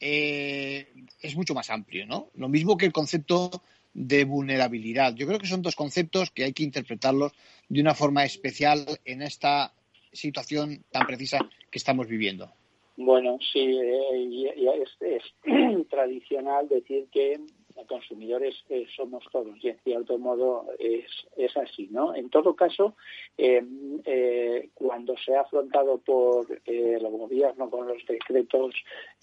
[0.00, 2.28] es mucho más amplio, ¿no?
[2.34, 3.62] Lo mismo que el concepto
[3.94, 5.14] de vulnerabilidad.
[5.14, 7.32] Yo creo que son dos conceptos que hay que interpretarlos
[7.68, 9.72] de una forma especial en esta
[10.12, 11.38] situación tan precisa
[11.70, 12.52] que estamos viviendo.
[12.96, 14.54] Bueno, sí, eh,
[15.00, 15.22] es,
[15.90, 17.40] tradicional decir que
[17.86, 21.06] consumidores eh, somos todos y en cierto modo es,
[21.36, 22.14] es así, ¿no?
[22.14, 22.94] En todo caso,
[23.36, 28.74] em, eh, cuando se ha afrontado por eh, el gobierno con los decretos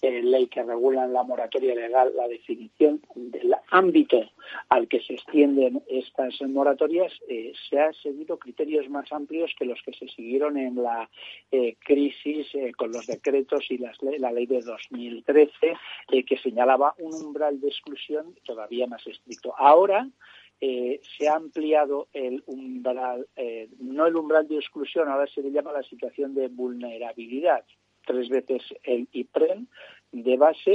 [0.02, 4.30] ley que regulan la moratoria legal, la definición del ámbito
[4.68, 7.12] al que se extienden estas moratorias,
[7.68, 11.08] se han seguido criterios más amplios que los que se siguieron en la
[11.80, 15.74] crisis con los decretos y las, la ley de 2013
[16.26, 19.54] que señalaba un umbral de exclusión todavía más estricto.
[19.56, 20.08] Ahora
[20.60, 25.50] eh, se ha ampliado el umbral, eh, no el umbral de exclusión, ahora se le
[25.50, 27.64] llama la situación de vulnerabilidad,
[28.04, 29.66] tres veces el IPREM
[30.12, 30.74] de base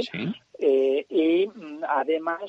[0.58, 2.40] eh, y mm, además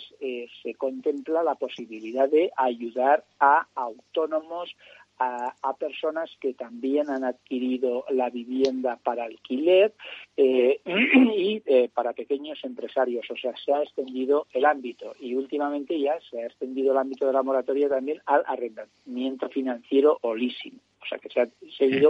[0.63, 4.75] se contempla la posibilidad de ayudar a autónomos,
[5.19, 9.93] a, personas que también han adquirido la vivienda para alquiler
[10.36, 13.30] eh, y eh, para pequeños empresarios.
[13.30, 17.27] O sea, se ha extendido el ámbito y últimamente ya se ha extendido el ámbito
[17.27, 20.80] de la moratoria también al arrendamiento financiero o leasing.
[21.01, 22.10] O sea, que se ha seguido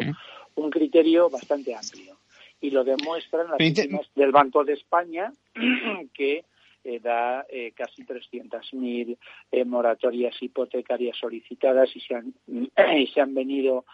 [0.55, 2.17] un criterio bastante amplio.
[2.59, 5.31] Y lo demuestran las víctimas del Banco de España
[6.13, 6.43] que
[6.87, 9.17] eh, da eh, casi 300.000
[9.51, 12.33] eh, moratorias hipotecarias solicitadas y se han,
[12.97, 13.85] y se han venido,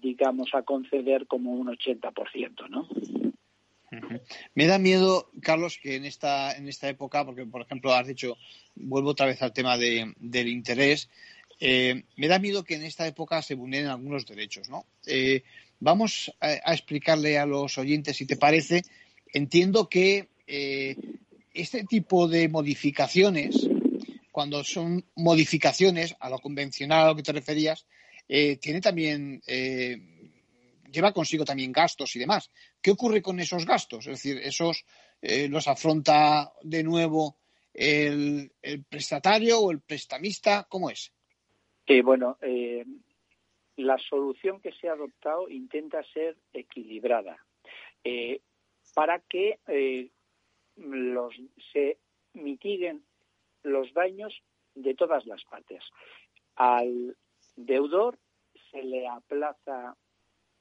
[0.00, 2.88] digamos, a conceder como un 80%, ¿no?
[4.54, 8.36] Me da miedo, Carlos, que en esta, en esta época, porque por ejemplo has dicho,
[8.76, 11.08] vuelvo otra vez al tema de, del interés,
[11.60, 14.84] me da miedo que en esta época se vulneren algunos derechos, ¿no?
[15.80, 18.82] vamos a, explicarle a los oyentes, si te parece,
[19.32, 20.28] entiendo que
[21.60, 23.68] este tipo de modificaciones,
[24.32, 27.86] cuando son modificaciones a lo convencional a lo que te referías,
[28.28, 29.98] eh, tiene también eh,
[30.90, 32.50] lleva consigo también gastos y demás.
[32.80, 34.06] ¿Qué ocurre con esos gastos?
[34.06, 34.84] Es decir, esos
[35.20, 37.36] eh, los afronta de nuevo
[37.74, 38.52] el,
[38.88, 40.66] prestatario o el prestamista.
[40.68, 41.12] ¿Cómo es?
[42.04, 42.38] bueno,
[43.76, 47.44] la solución que se ha adoptado intenta ser equilibrada
[48.94, 49.58] para que
[50.80, 51.34] los,
[51.72, 51.98] se
[52.34, 53.02] mitiguen
[53.62, 54.42] los daños
[54.74, 55.84] de todas las partes.
[56.56, 57.16] Al
[57.56, 58.18] deudor
[58.70, 59.96] se le aplaza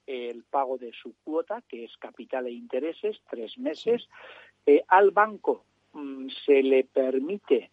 [0.06, 4.10] el pago de su cuota, que es capital e intereses, tres meses.
[4.66, 7.70] Eh, al banco mm, se le permite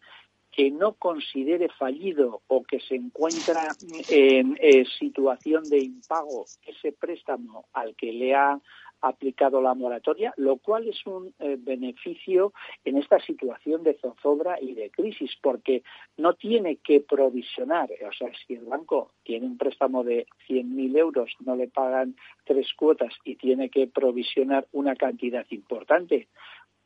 [0.56, 3.68] que no considere fallido o que se encuentra
[4.08, 8.58] en eh, situación de impago ese préstamo al que le ha
[9.08, 12.52] aplicado la moratoria, lo cual es un eh, beneficio
[12.84, 15.82] en esta situación de zozobra y de crisis, porque
[16.16, 21.32] no tiene que provisionar, o sea, si el banco tiene un préstamo de 100.000 euros,
[21.40, 26.28] no le pagan tres cuotas y tiene que provisionar una cantidad importante,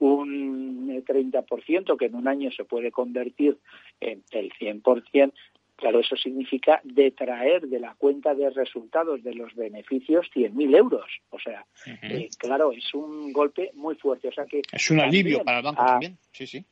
[0.00, 3.58] un 30% que en un año se puede convertir
[4.00, 5.32] en el 100%,
[5.80, 11.06] Claro, eso significa detraer de la cuenta de resultados de los beneficios 100.000 euros.
[11.30, 11.64] O sea,
[12.02, 14.28] eh, claro, es un golpe muy fuerte.
[14.28, 16.18] O sea que es un alivio para el banco también.
[16.32, 16.62] Sí, sí.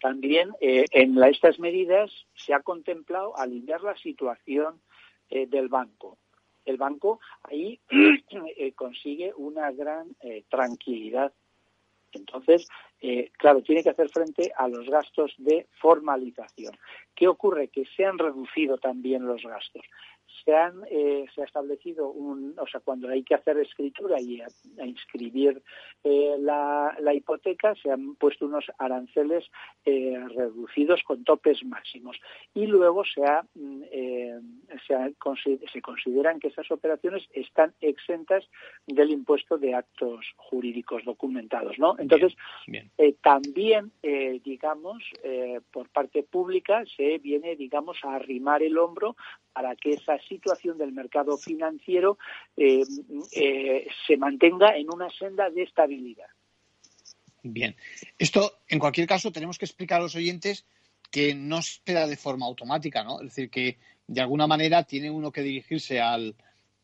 [0.00, 4.80] también eh, en estas medidas se ha contemplado aliviar la situación
[5.28, 6.16] eh, del banco.
[6.64, 7.78] El banco ahí
[8.76, 10.16] consigue una gran
[10.48, 11.34] tranquilidad.
[12.12, 12.66] Entonces,
[13.36, 16.72] claro, tiene que hacer frente a los gastos de formalización.
[17.14, 17.68] ¿Qué ocurre?
[17.68, 19.82] Que se han reducido también los gastos
[20.44, 24.40] se han eh, se ha establecido un o sea cuando hay que hacer escritura y
[24.40, 24.48] a,
[24.84, 25.62] inscribir
[26.04, 29.44] eh, la, la, hipoteca se han puesto unos aranceles
[29.84, 32.16] eh, reducidos con topes máximos.
[32.54, 33.82] Y luego se ha, mm,
[34.86, 38.44] se, se consideran que esas operaciones están exentas
[38.86, 42.34] del impuesto de actos jurídicos documentados no entonces
[43.22, 43.92] también
[44.44, 45.02] digamos
[45.70, 49.16] por parte pública se viene digamos a arrimar el hombro
[49.52, 52.18] para que esa situación del mercado financiero
[52.56, 52.82] eh,
[53.32, 56.28] eh, se mantenga en una senda de estabilidad.
[57.42, 57.76] Bien,
[58.18, 60.64] esto en cualquier caso tenemos que explicar a los oyentes
[61.10, 63.20] que no se da de forma automática, ¿no?
[63.20, 66.34] Es decir, que de alguna manera tiene uno que dirigirse al,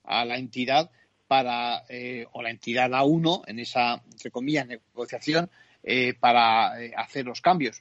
[0.05, 0.91] a la entidad
[1.27, 5.51] para, eh, o la entidad a uno en esa, entre comillas, negociación
[6.21, 7.81] para hacer los cambios.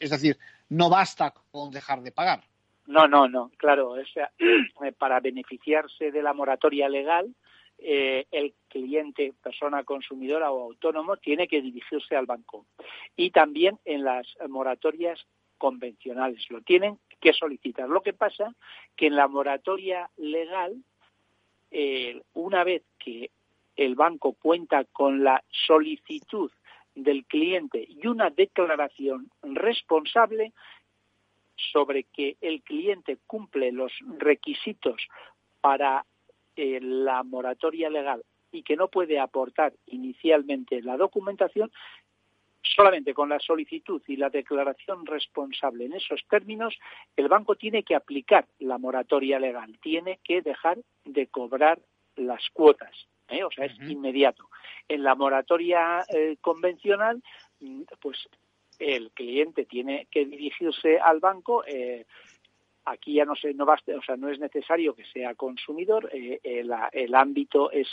[0.00, 0.36] Es decir,
[0.70, 2.42] no basta con dejar de pagar.
[2.86, 4.30] No, no, no, claro, o sea,
[4.98, 7.34] para beneficiarse de la moratoria legal,
[7.78, 12.66] eh, el cliente, persona consumidora o autónomo, tiene que dirigirse al banco.
[13.16, 15.26] Y también en las moratorias
[15.58, 17.88] convencionales lo tienen que solicitar.
[17.88, 18.54] Lo que pasa
[18.96, 20.76] que en la moratoria legal,
[21.70, 23.30] eh, una vez que
[23.76, 26.50] el banco cuenta con la solicitud
[26.94, 30.52] del cliente y una declaración responsable,
[31.72, 35.08] sobre que el cliente cumple los requisitos
[35.60, 36.04] para
[36.56, 41.70] eh, la moratoria legal y que no puede aportar inicialmente la documentación,
[42.62, 46.78] solamente con la solicitud y la declaración responsable en esos términos,
[47.16, 51.78] el banco tiene que aplicar la moratoria legal, tiene que dejar de cobrar
[52.16, 53.44] las cuotas, ¿eh?
[53.44, 54.48] o sea, es inmediato.
[54.88, 57.22] En la moratoria eh, convencional,
[57.60, 58.28] mm, pues
[58.78, 61.64] el cliente tiene que dirigirse al banco.
[61.66, 62.04] Eh,
[62.84, 66.08] aquí ya no se, no basta, o sea, no es necesario que sea consumidor.
[66.12, 67.88] Eh, el, ámbito es,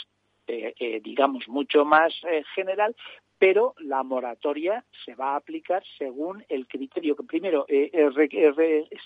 [0.46, 2.12] eh, digamos, mucho más
[2.54, 2.94] general,
[3.36, 7.66] pero la moratoria se va a aplicar según el criterio que primero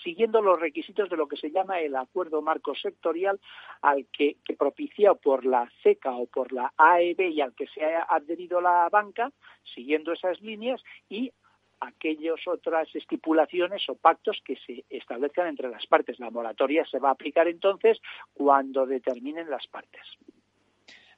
[0.03, 3.39] siguiendo los requisitos de lo que se llama el acuerdo marco sectorial
[3.81, 7.83] al que, que propicia por la CECA o por la AEB y al que se
[7.83, 9.31] ha adherido la banca
[9.73, 11.31] siguiendo esas líneas y
[11.79, 16.19] aquellas otras estipulaciones o pactos que se establezcan entre las partes.
[16.19, 17.99] La moratoria se va a aplicar entonces
[18.33, 20.01] cuando determinen las partes.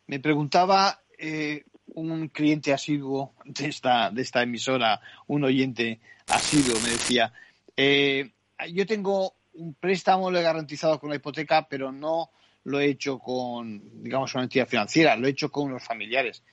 [0.08, 6.90] Me preguntaba eh, un cliente asiduo de esta, de esta emisora, un oyente asiduo, me
[6.90, 7.34] decía,
[7.76, 8.32] eh,
[8.72, 12.32] yo tengo un préstamo, lo he garantizado con la hipoteca, pero no
[12.64, 16.44] lo he hecho con, digamos, una entidad financiera, lo he hecho con los familiares.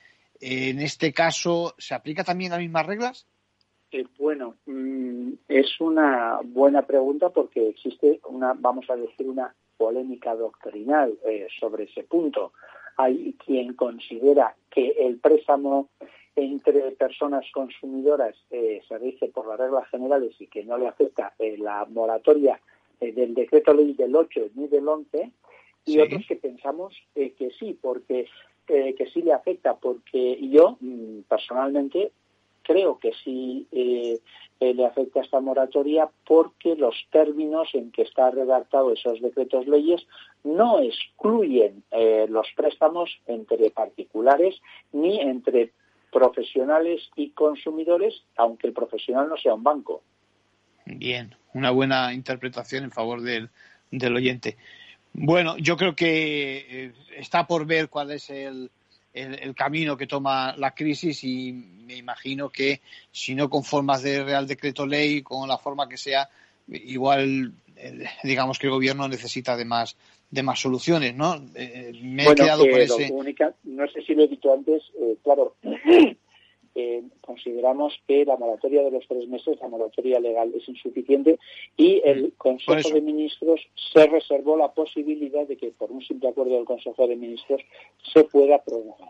[0.41, 3.27] en este caso, ¿se aplica también las mismas reglas?
[3.91, 10.35] Eh, bueno, mm, es una buena pregunta porque existe una, vamos a decir, una polémica
[10.35, 12.53] doctrinal eh, sobre ese punto.
[12.97, 15.89] Hay quien considera que el préstamo
[16.35, 21.33] entre personas consumidoras eh, se rige por las reglas generales y que no le afecta
[21.39, 22.59] la moratoria
[22.99, 25.31] del decreto ley del 8 ni del 11
[25.85, 28.27] y otros que pensamos que sí, porque
[28.67, 32.11] que sí le afecta, porque yo mm, personalmente
[32.69, 34.19] creo que sí eh,
[34.59, 40.05] eh, le afecta esta moratoria porque los términos en que está redactado esos decretos leyes
[40.43, 44.61] no excluyen eh, los préstamos entre particulares
[44.93, 45.71] ni entre
[46.11, 50.03] profesionales y consumidores, aunque el profesional no sea un banco.
[50.85, 53.49] Bien, una buena interpretación en favor del,
[53.89, 54.57] del oyente.
[55.13, 58.69] Bueno, yo creo que está por ver cuál es el,
[59.13, 62.81] el, camino que toma la crisis y me imagino que
[63.11, 66.29] si no con formas de Real Decreto Ley, con la forma que sea,
[66.67, 69.95] igual eh, digamos que el gobierno necesita de más
[70.31, 71.35] de más soluciones, ¿no?
[71.55, 73.11] Eh, me he quedado con ese...
[73.63, 75.55] no sé si lo he dicho antes, eh, claro,
[76.75, 81.39] eh, consideramos que la moratoria de los tres meses, la moratoria legal, es insuficiente
[81.75, 83.61] y el Consejo de Ministros
[83.93, 87.61] se reservó la posibilidad de que, por un simple acuerdo del Consejo de Ministros,
[88.13, 89.09] se pueda prorrogar.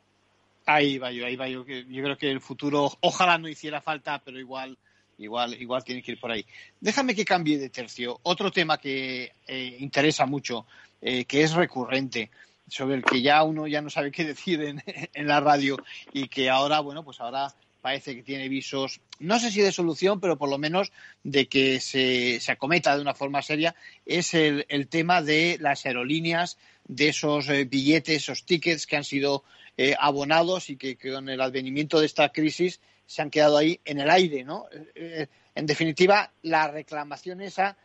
[0.65, 1.65] Ahí va yo, ahí va yo.
[1.65, 4.77] Yo creo que el futuro, ojalá no hiciera falta, pero igual,
[5.17, 6.45] igual, igual tiene que ir por ahí.
[6.79, 8.19] Déjame que cambie de tercio.
[8.23, 10.65] Otro tema que eh, interesa mucho,
[11.01, 12.29] eh, que es recurrente
[12.69, 14.61] sobre el que ya uno ya no sabe qué decir
[15.13, 15.77] en, la radio
[16.13, 20.19] y que ahora, bueno, pues ahora parece que tiene visos, no sé si de solución,
[20.19, 20.91] pero por lo menos
[21.23, 23.73] de que se, se acometa de una forma seria,
[24.05, 29.43] es el, tema de las aerolíneas, de esos eh, billetes, esos tickets que han sido
[29.77, 33.99] eh, abonados y que, con el advenimiento de esta crisis se han quedado ahí en
[33.99, 34.65] el aire, ¿no?
[34.95, 37.77] Eh, en definitiva, la reclamación esa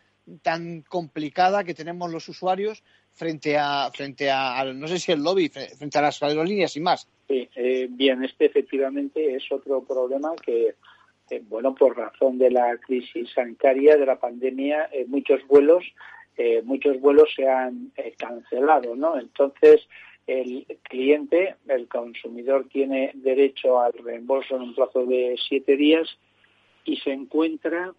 [0.42, 2.82] tan complicada que tenemos los usuarios
[3.14, 7.08] frente a, frente a, no sé si el lobby, frente a las aerolíneas y más.
[7.28, 10.74] Sí, eh, bien, este efectivamente es otro problema que,
[11.30, 15.84] eh, bueno, por razón de la crisis sanitaria, de la pandemia, eh, muchos vuelos,
[16.64, 19.16] muchos vuelos se han cancelado, ¿no?
[19.16, 19.86] Entonces,
[20.26, 26.08] el cliente, el consumidor, tiene derecho al reembolso en un plazo de siete días
[26.84, 27.94] y se encuentra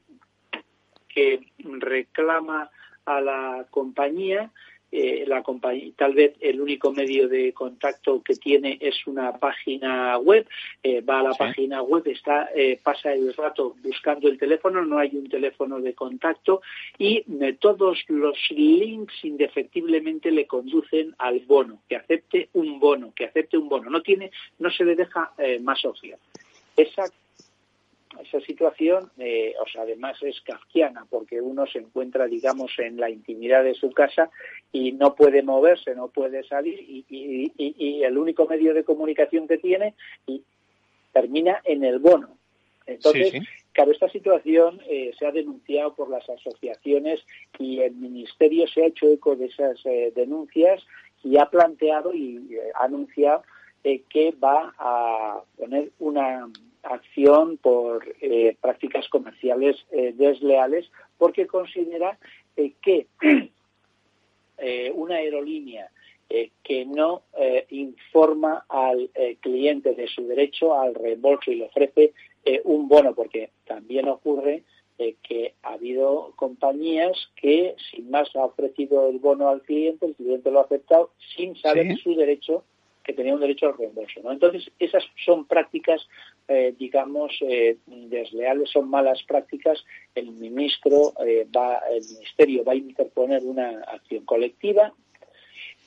[1.08, 2.70] que reclama
[3.06, 4.52] a la compañía
[4.92, 10.18] eh, la compañía, tal vez el único medio de contacto que tiene es una página
[10.18, 10.48] web,
[10.84, 14.98] eh, va a la página web, está, eh, pasa el rato buscando el teléfono, no
[14.98, 16.62] hay un teléfono de contacto
[16.98, 17.26] y
[17.60, 23.68] todos los links indefectiblemente le conducen al bono, que acepte un bono, que acepte un
[23.68, 26.20] bono, no tiene, no se le deja más opción.
[26.78, 27.06] Esa
[28.22, 33.10] esa situación, eh, o sea, además es kafkiana porque uno se encuentra, digamos, en la
[33.10, 34.30] intimidad de su casa
[34.72, 39.96] y no puede moverse, no puede salir y, el único medio de comunicación que tiene
[40.28, 40.44] y
[41.12, 42.38] termina en el bono.
[42.86, 43.34] Entonces,
[43.72, 47.22] claro, esta situación eh, se ha denunciado por las asociaciones
[47.58, 50.84] y el Ministerio se ha hecho eco de esas eh, denuncias
[51.24, 53.44] y ha planteado y ha anunciado
[54.10, 56.48] que va a poner una
[56.86, 62.18] acción por eh, prácticas comerciales eh, desleales porque considera
[62.56, 63.08] eh, que
[64.94, 65.92] una aerolínea
[66.64, 67.24] que no
[67.70, 69.12] informa al
[69.42, 72.14] cliente de su derecho al reembolso y le ofrece
[72.64, 74.64] un bono, porque también ocurre
[74.98, 80.50] que ha habido compañías que sin más ha ofrecido el bono al cliente, el cliente
[80.50, 82.64] lo ha aceptado sin saber su derecho
[83.06, 84.20] que tenía un derecho al reembolso.
[84.24, 84.32] ¿no?
[84.32, 86.06] Entonces, esas son prácticas,
[86.48, 89.84] eh, digamos, eh, desleales, son malas prácticas.
[90.14, 94.94] El ministro eh, va, el ministerio va a interponer una acción colectiva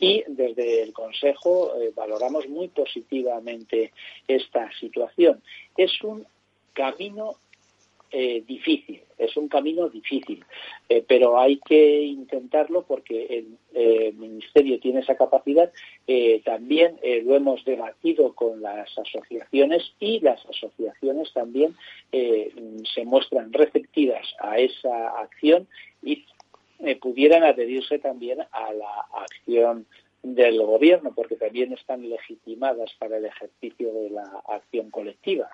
[0.01, 3.93] y desde el Consejo valoramos muy positivamente
[4.27, 5.43] esta situación.
[5.77, 6.27] Es un
[6.73, 7.37] camino
[8.11, 10.43] eh, difícil, es un camino difícil,
[10.89, 15.71] eh, pero hay que intentarlo porque el eh, Ministerio tiene esa capacidad.
[16.45, 21.75] también lo hemos debatido con las asociaciones y las asociaciones también
[22.11, 25.69] se muestran receptivas a esa acción
[26.03, 26.25] y
[27.01, 29.87] pudieran adherirse también a la acción
[30.23, 35.51] del gobierno porque también están legitimadas para el ejercicio de la acción colectiva.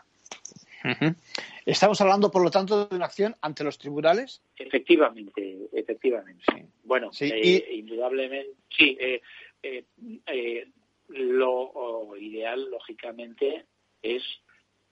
[1.65, 4.43] Estamos hablando, por lo tanto, de una acción ante los tribunales.
[4.57, 6.45] Efectivamente, efectivamente.
[6.85, 8.97] Bueno, eh, indudablemente, sí.
[9.01, 9.21] Eh,
[9.63, 10.69] eh,
[11.09, 13.65] lo ideal, lógicamente,
[14.03, 14.23] es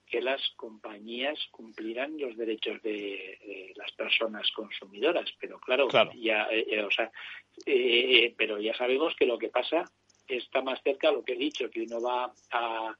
[0.07, 6.47] que las compañías cumplieran los derechos de, las personas consumidoras, pero claro, ya,
[6.85, 7.11] o sea,
[8.37, 9.85] pero ya sabemos que lo que pasa
[10.27, 12.95] está más cerca lo que he dicho, que uno va a,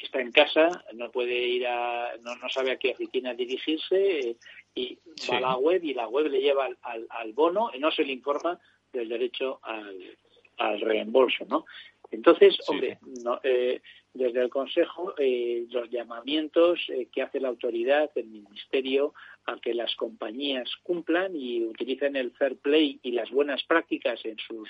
[0.00, 4.36] está en casa, no puede ir a, no, no sabe a qué oficina dirigirse
[4.74, 4.98] y
[5.30, 8.04] va a la web y la web le lleva al, al, bono y no se
[8.04, 8.60] le informa
[8.92, 10.16] del derecho al,
[10.58, 11.64] al reembolso, ¿no?
[12.10, 12.98] Entonces, hombre,
[13.42, 13.80] eh,
[14.14, 19.74] desde el Consejo, eh, los llamamientos eh, que hace la autoridad, el Ministerio, a que
[19.74, 24.68] las compañías cumplan y utilicen el fair play y las buenas prácticas en sus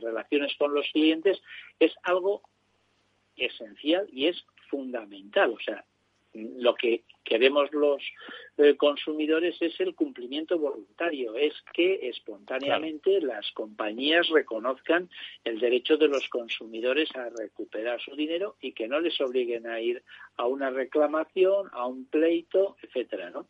[0.00, 1.42] relaciones con los clientes,
[1.78, 2.42] es algo
[3.36, 5.52] esencial y es fundamental.
[5.52, 5.84] O sea,
[6.34, 8.02] lo que queremos los
[8.58, 15.08] eh, consumidores es el cumplimiento voluntario, es que espontáneamente las compañías reconozcan
[15.44, 19.80] el derecho de los consumidores a recuperar su dinero y que no les obliguen a
[19.80, 20.02] ir
[20.36, 23.46] a una reclamación, a un pleito, etcétera, ¿no?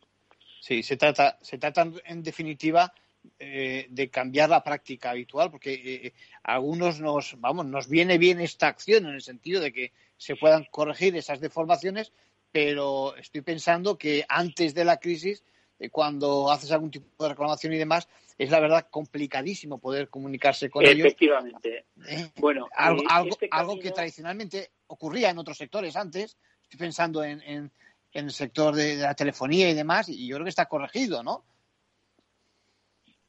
[0.61, 2.91] Sí, se trata, se trata en definitiva
[3.39, 6.13] eh, de cambiar la práctica habitual, porque eh,
[6.43, 10.65] algunos nos, vamos, nos viene bien esta acción en el sentido de que se puedan
[10.71, 12.11] corregir esas deformaciones,
[12.51, 15.43] pero estoy pensando que antes de la crisis,
[15.79, 18.07] eh, cuando haces algún tipo de reclamación y demás,
[18.37, 21.07] es la verdad complicadísimo poder comunicarse con ellos.
[21.07, 21.85] Efectivamente.
[22.07, 22.31] ¿Eh?
[22.37, 26.37] Bueno, algo, este algo, que tradicionalmente ocurría en otros sectores antes.
[26.63, 27.71] Estoy pensando en, en,
[28.11, 31.43] el sector de, la telefonía y demás, y yo creo que está corregido, ¿no?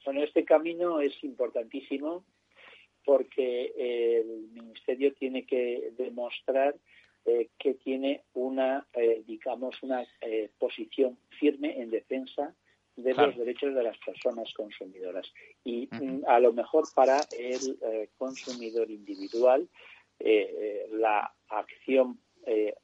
[0.04, 2.24] Bueno, este camino es importantísimo
[3.06, 6.74] porque el Ministerio tiene que demostrar
[7.28, 12.54] eh, que tiene una, eh, digamos, una eh, posición firme en defensa
[12.94, 15.26] de los derechos de las personas consumidoras.
[15.64, 17.78] Y mm, a lo mejor para el
[18.16, 19.68] consumidor individual
[20.92, 22.18] la acción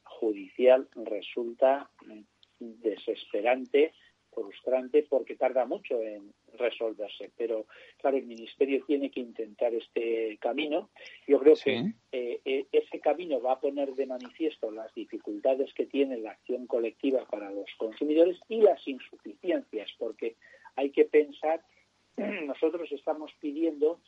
[0.03, 2.21] judicial resulta mm,
[2.59, 3.93] desesperante
[4.33, 7.31] frustrante porque tarda mucho en resolverse.
[7.37, 7.65] Pero,
[7.97, 10.89] claro, el Ministerio tiene que intentar este camino.
[11.27, 15.85] Yo creo que eh, eh, ese camino va a poner de manifiesto las dificultades que
[15.85, 20.35] tiene la acción colectiva para los consumidores y las insuficiencias, porque
[20.75, 21.63] hay que pensar,
[22.17, 23.99] nosotros estamos pidiendo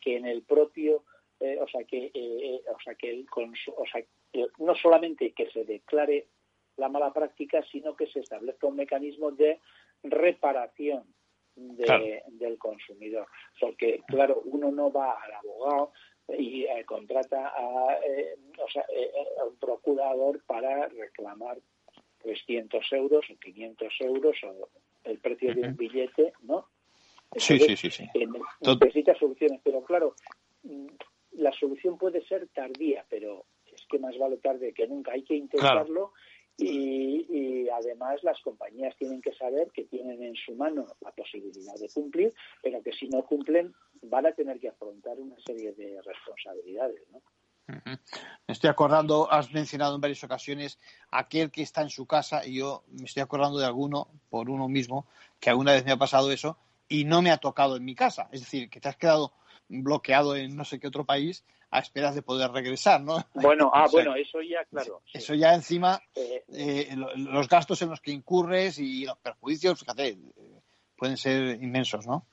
[0.00, 1.04] que en el propio,
[1.40, 2.10] eh, o sea, que,
[2.74, 4.04] o sea, que el o sea,
[4.58, 6.26] no solamente que se declare
[6.76, 9.60] la mala práctica, sino que se establezca un mecanismo de
[10.02, 11.04] reparación
[11.56, 13.26] del consumidor.
[13.60, 15.92] Porque, claro, uno no va al abogado
[16.28, 18.36] y eh, contrata a, eh,
[18.90, 21.58] eh, a un procurador para reclamar
[22.22, 24.68] 300 euros o 500 euros o
[25.04, 26.66] el precio de un billete, ¿no?
[27.36, 28.08] sí, sí, sí, sí.
[28.62, 30.14] necesita soluciones, pero claro,
[30.62, 30.86] mm,
[31.32, 35.12] la solución puede ser tardía, pero es que más vale tarde que nunca.
[35.12, 36.12] Hay que intentarlo
[36.56, 41.88] y, además las compañías tienen que saber que tienen en su mano la posibilidad de
[41.92, 42.32] cumplir,
[42.62, 47.00] pero que si no cumplen van a tener que afrontar una serie de responsabilidades.
[47.10, 47.20] ¿no?
[48.46, 50.78] Estoy acordando, has mencionado en varias ocasiones
[51.10, 54.68] aquel que está en su casa y yo me estoy acordando de alguno, por uno
[54.68, 55.06] mismo,
[55.40, 58.28] que alguna vez me ha pasado eso y no me ha tocado en mi casa.
[58.32, 59.32] Es decir, que te has quedado
[59.68, 61.44] bloqueado en no sé qué otro país
[61.74, 63.16] a esperas de poder regresar, ¿no?
[63.34, 65.02] Bueno, ah, bueno, eso ya, claro.
[65.12, 70.08] Eso ya encima, eh, eh, los gastos en los que incurres y los perjuicios, fíjate,
[70.08, 70.60] eh,
[70.96, 72.26] pueden ser inmensos, ¿no?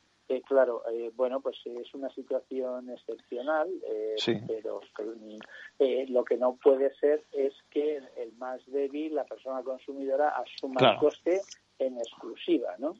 [0.48, 0.82] claro,
[1.16, 3.70] bueno, pues es una situación excepcional,
[4.48, 4.80] pero
[6.08, 10.98] lo que no puede ser es que el más débil, la persona consumidora, asuma el
[11.00, 11.42] coste
[11.80, 12.96] en exclusiva, ¿no?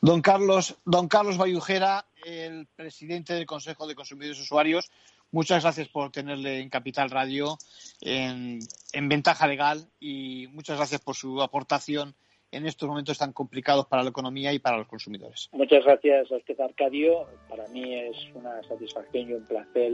[0.00, 4.90] Don Carlos, don Carlos Bayujera, el presidente del Consejo de Consumidores y Usuarios,
[5.30, 7.56] muchas gracias por tenerle en Capital Radio,
[8.00, 8.60] en,
[8.92, 12.14] Ventaja Legal, y muchas gracias por su aportación
[12.50, 15.48] en estos momentos tan complicados para la economía y para los consumidores.
[15.52, 17.26] Muchas gracias a usted, Arcadio.
[17.48, 19.92] Para mí es una satisfacción y un placer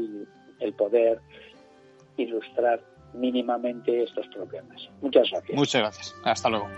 [0.59, 1.21] el poder
[2.17, 2.83] ilustrar
[3.15, 4.89] mínimamente estos problemas.
[5.01, 5.57] Muchas gracias.
[5.57, 6.17] Muchas gracias.
[6.25, 6.69] Hasta luego.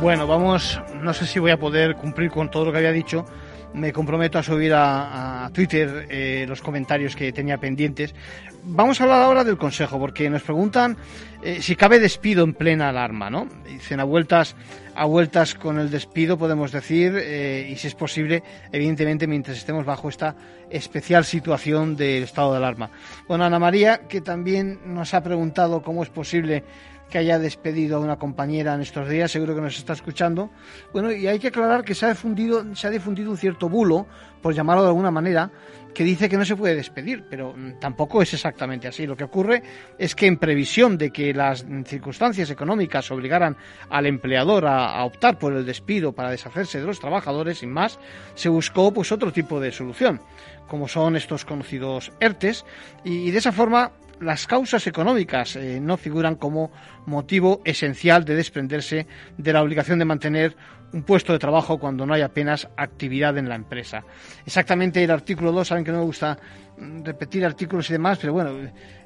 [0.00, 3.24] Bueno, vamos, no sé si voy a poder cumplir con todo lo que había dicho.
[3.72, 8.14] Me comprometo a subir a, Twitter eh, los comentarios que tenía pendientes.
[8.62, 10.96] Vamos a hablar ahora del consejo, porque nos preguntan
[11.42, 13.48] eh, si cabe despido en plena alarma, ¿no?
[13.64, 14.54] Dicen a vueltas,
[14.94, 18.42] a vueltas con el despido, podemos decir, eh, y si es posible,
[18.72, 20.36] evidentemente, mientras estemos bajo esta
[20.70, 22.90] especial situación del estado de alarma.
[23.28, 26.64] Bueno, Ana María, que también nos ha preguntado cómo es posible
[27.10, 30.50] que haya despedido a una compañera en estos días, seguro que nos está escuchando.
[30.92, 34.06] Bueno, y hay que aclarar que se ha difundido, se ha difundido un cierto bulo,
[34.42, 35.50] por llamarlo de alguna manera,
[35.96, 39.06] que dice que no se puede despedir, pero mm, tampoco es exactamente así.
[39.06, 39.62] Lo que ocurre
[39.98, 43.56] es que en previsión de que las circunstancias económicas obligaran
[43.88, 47.98] al empleador a, optar por el despido para deshacerse de los trabajadores, sin más,
[48.34, 50.20] se buscó pues otro tipo de solución,
[50.68, 52.66] como son estos conocidos ERTES,
[53.02, 56.70] y de esa forma las causas económicas eh, no figuran como
[57.06, 59.06] motivo esencial de desprenderse
[59.36, 60.56] de la obligación de mantener
[60.92, 64.04] un puesto de trabajo cuando no hay apenas actividad en la empresa.
[64.44, 66.38] Exactamente el artículo 2, saben que no me gusta
[66.78, 68.52] mm, repetir artículos y demás, pero bueno,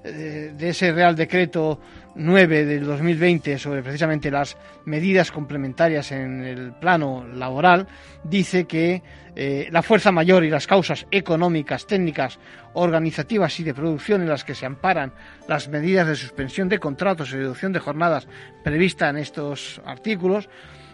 [0.05, 1.81] eh, de ese Real Decreto
[2.15, 7.87] 9 del 2020 sobre precisamente las medidas complementarias en el plano laboral,
[8.25, 9.03] dice que
[9.37, 12.39] eh, la fuerza mayor y las causas económicas, técnicas,
[12.75, 15.13] organizativas y de producción en las que se amparan
[15.49, 18.29] las medidas de suspensión de contratos y reducción de jornadas
[18.65, 20.49] previstas en estos artículos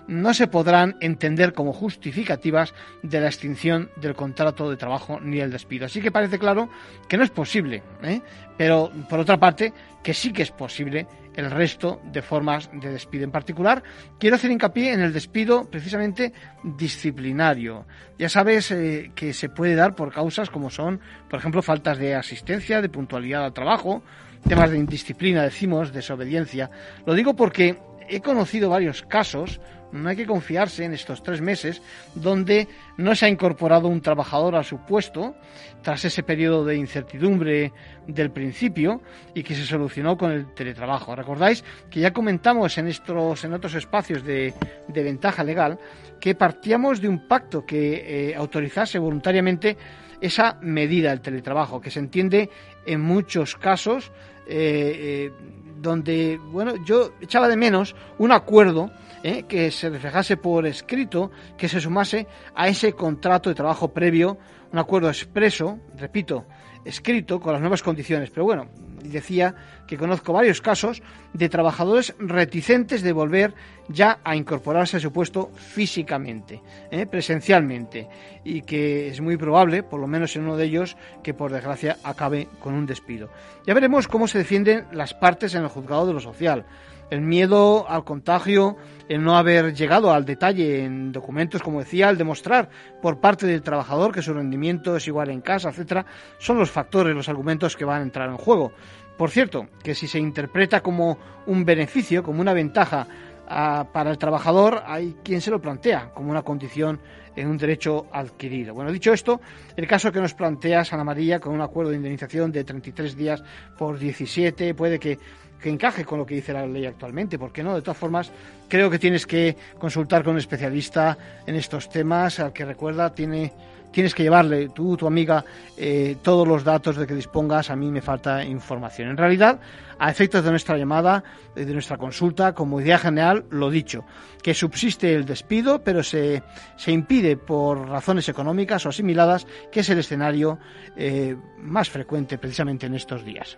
[0.09, 5.51] no se podrán entender como justificativas de la extinción del contrato de trabajo ni el
[5.51, 5.87] despido.
[5.87, 6.69] Así que parece claro
[7.09, 8.21] que no es posible, ¿eh?
[8.57, 13.25] pero por otra parte que sí que es posible el resto de formas de despido.
[13.25, 13.83] En particular,
[14.19, 16.33] quiero hacer hincapié en el despido precisamente
[16.63, 17.87] disciplinario.
[18.19, 22.15] Ya sabes eh, que se puede dar por causas como son, por ejemplo, faltas de
[22.15, 24.03] asistencia, de puntualidad al trabajo,
[24.49, 26.71] temas de indisciplina, decimos, desobediencia.
[27.05, 27.79] Lo digo porque
[28.09, 29.61] he conocido varios casos
[29.93, 31.83] no hay que confiarse en estos tres meses
[32.15, 35.35] donde no se ha incorporado un trabajador a su puesto
[35.83, 37.73] tras ese periodo de incertidumbre
[38.07, 39.03] del principio
[39.35, 41.15] y que se solucionó con el teletrabajo.
[41.15, 44.53] Recordáis que ya comentamos en, estos, en otros espacios de,
[44.89, 45.79] ventaja legal
[46.21, 49.77] que partíamos de un pacto que eh, autorizase voluntariamente
[50.21, 52.51] esa medida del teletrabajo, que se entiende
[52.87, 54.11] en muchos casos
[54.49, 55.33] eh, eh,
[55.81, 58.91] donde, bueno, yo echaba de menos un acuerdo
[59.27, 64.39] eh, que se reflejase por escrito, que se sumase a ese contrato de trabajo previo,
[64.71, 66.47] un acuerdo expreso, repito,
[66.85, 68.31] escrito con las nuevas condiciones.
[68.31, 68.69] Pero bueno,
[69.03, 69.57] decía
[69.89, 71.03] que conozco varios casos
[71.33, 73.55] de trabajadores reticentes de volver
[73.89, 76.63] ya a incorporarse a su puesto físicamente,
[76.93, 77.07] ¿eh?
[77.07, 78.09] presencialmente,
[78.45, 81.97] y que es muy probable, por lo menos en uno de ellos, que por desgracia
[82.05, 83.29] acabe con un despido.
[83.67, 86.65] Ya veremos cómo se defienden las partes en el juzgado de lo social.
[87.11, 88.77] El miedo al contagio,
[89.09, 92.69] el no haber llegado al detalle en documentos, como decía, el demostrar
[93.01, 96.05] por parte del trabajador que su rendimiento es igual en casa, etcétera,
[96.39, 98.73] son los factores, los argumentos que van a entrar en juego.
[99.17, 103.07] Por cierto, que si se interpreta como un beneficio, como una ventaja
[103.49, 107.01] ah, para el trabajador, hay quien se lo plantea como una condición
[107.37, 108.75] en un derecho adquirido.
[108.75, 109.41] Bueno, dicho esto,
[109.77, 113.45] el caso que nos plantea Santa María con un acuerdo de indemnización de 33 días
[113.79, 115.19] por 17 puede que,
[115.61, 117.75] que encaje con lo que dice la ley actualmente, ¿por qué no?
[117.75, 118.33] De todas formas,
[118.69, 121.17] creo que tienes que consultar con un especialista
[121.47, 123.53] en estos temas, al que recuerda tiene
[123.97, 125.43] tienes que llevarle tú, tu amiga,
[125.75, 127.71] eh, todos los datos de que dispongas.
[127.71, 129.09] A mí me falta información.
[129.09, 129.59] En realidad,
[129.99, 131.25] a efectos de nuestra llamada,
[131.55, 134.05] de nuestra consulta, como idea general, lo dicho,
[134.43, 136.43] que subsiste el despido, pero se,
[136.77, 140.59] se impide por razones económicas o asimiladas, que es el escenario
[140.95, 143.57] eh, más frecuente precisamente en estos días.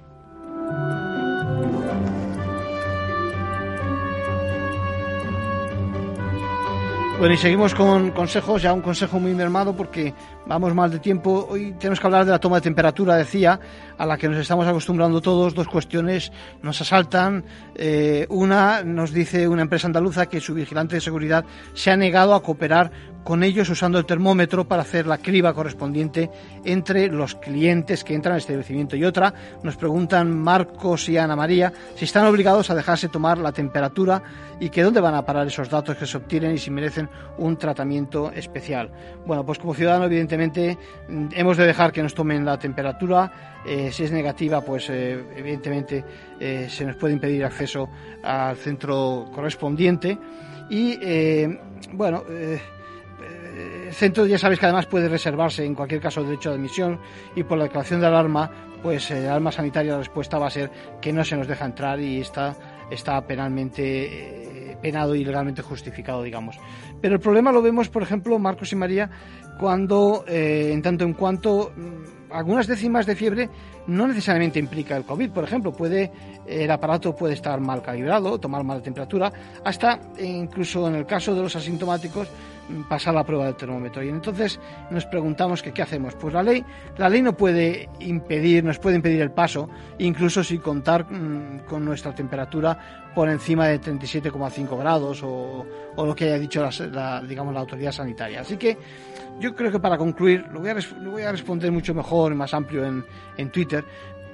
[7.19, 10.15] Bueno, y seguimos con consejos, ya un consejo muy mermado porque
[10.49, 11.47] vamos mal de tiempo.
[11.51, 13.61] Hoy tenemos que hablar de la toma de temperatura, decía,
[13.97, 15.55] a la que nos estamos acostumbrando todos.
[15.55, 16.33] Dos cuestiones
[16.63, 17.45] nos asaltan.
[17.75, 21.45] Eh, una, nos dice una empresa andaluza que su vigilante de seguridad
[21.75, 22.91] se ha negado a cooperar
[23.25, 26.31] con ellos usando el termómetro para hacer la criba correspondiente
[26.65, 28.97] entre los clientes que entran al establecimiento.
[28.97, 33.53] Y otra, nos preguntan Marcos y Ana María si están obligados a dejarse tomar la
[33.53, 34.23] temperatura
[34.61, 37.59] y que dónde van a parar esos datos que se obtienen y si merecen un
[37.59, 38.91] tratamiento especial.
[39.27, 43.61] Bueno, pues como ciudadano, evidentemente, mm, hemos de dejar que nos tomen la temperatura.
[43.67, 46.05] Eh, si es negativa, pues eh, evidentemente
[46.39, 47.89] eh, se nos puede impedir acceso
[48.23, 50.19] al centro correspondiente.
[50.71, 50.99] Y
[51.95, 52.61] bueno, el
[53.95, 57.01] centro ya sabéis que además puede reservarse en cualquier caso derecho de admisión
[57.35, 58.51] y por la declaración de alarma,
[58.83, 60.71] pues el alarma sanitaria la respuesta va a ser
[61.01, 62.55] que no se nos deja entrar y está,
[62.91, 66.59] está penalmente penado y legalmente justificado, digamos.
[67.01, 69.11] Pero el problema lo vemos, por ejemplo, Marcos y María,
[69.59, 73.51] cuando, en tanto en cuanto mm, algunas décimas de fiebre
[73.87, 75.31] no necesariamente implica el COVID.
[75.31, 76.13] Por ejemplo, puede,
[76.47, 79.33] el aparato puede estar mal calibrado, tomar mala temperatura,
[79.65, 82.29] hasta incluso en el caso de los asintomáticos
[82.89, 84.03] pasar la prueba del termómetro.
[84.03, 84.61] Y entonces
[84.91, 86.15] nos preguntamos que qué hacemos.
[86.15, 86.65] Pues la ley,
[86.97, 91.85] la ley no puede impedir, nos puede impedir el paso, incluso si contar mm, con
[91.85, 95.67] nuestra temperatura por encima de 37,5 grados o,
[95.97, 98.43] lo que haya dicho la, digamos, la autoridad sanitaria.
[98.43, 98.77] Así que
[99.41, 103.85] yo creo que para concluir, lo voy a, responder mucho mejor más amplio en Twitter,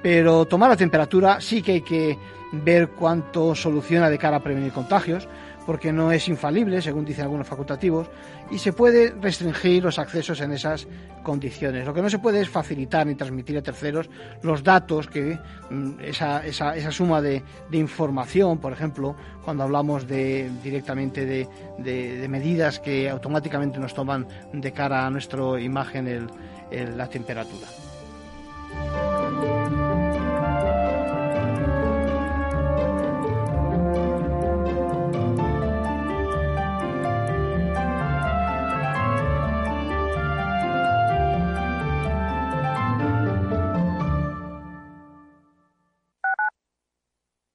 [0.03, 2.19] pero tomar la temperatura sí que hay que
[2.53, 5.27] ver cuánto soluciona de cara a prevenir contagios
[5.67, 8.09] porque no es infalible, según dicen algunos facultativos,
[8.51, 10.87] y se puede restringir los accesos en esas
[11.23, 11.87] condiciones.
[11.87, 14.09] Lo que no se puede es facilitar ni transmitir a terceros
[14.43, 15.39] los datos que
[15.71, 21.49] mm, esa, esa, esa suma de, de, información, por ejemplo, cuando hablamos de, directamente de,
[21.79, 26.29] de, medidas que automáticamente nos toman de cara a nuestra imagen
[26.71, 27.67] la temperatura.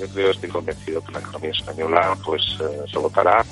[0.00, 3.44] Yo creo, estoy convencido que la economía española pues eh, se votará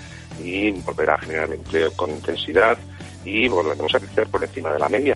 [0.42, 2.78] y volverá a generar empleo con intensidad
[3.24, 5.14] y volveremos a crecer por encima de la media.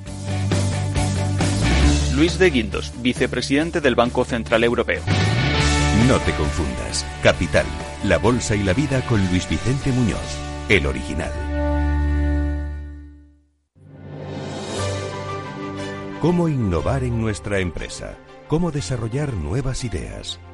[2.15, 5.03] Luis de Guindos, vicepresidente del Banco Central Europeo.
[6.07, 7.07] No te confundas.
[7.23, 7.65] Capital,
[8.05, 10.19] la bolsa y la vida con Luis Vicente Muñoz,
[10.69, 11.33] el original.
[16.21, 18.19] ¿Cómo innovar en nuestra empresa?
[18.47, 20.39] ¿Cómo desarrollar nuevas ideas?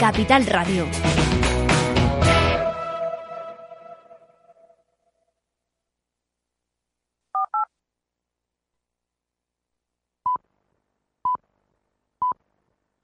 [0.00, 1.19] Capital Radio.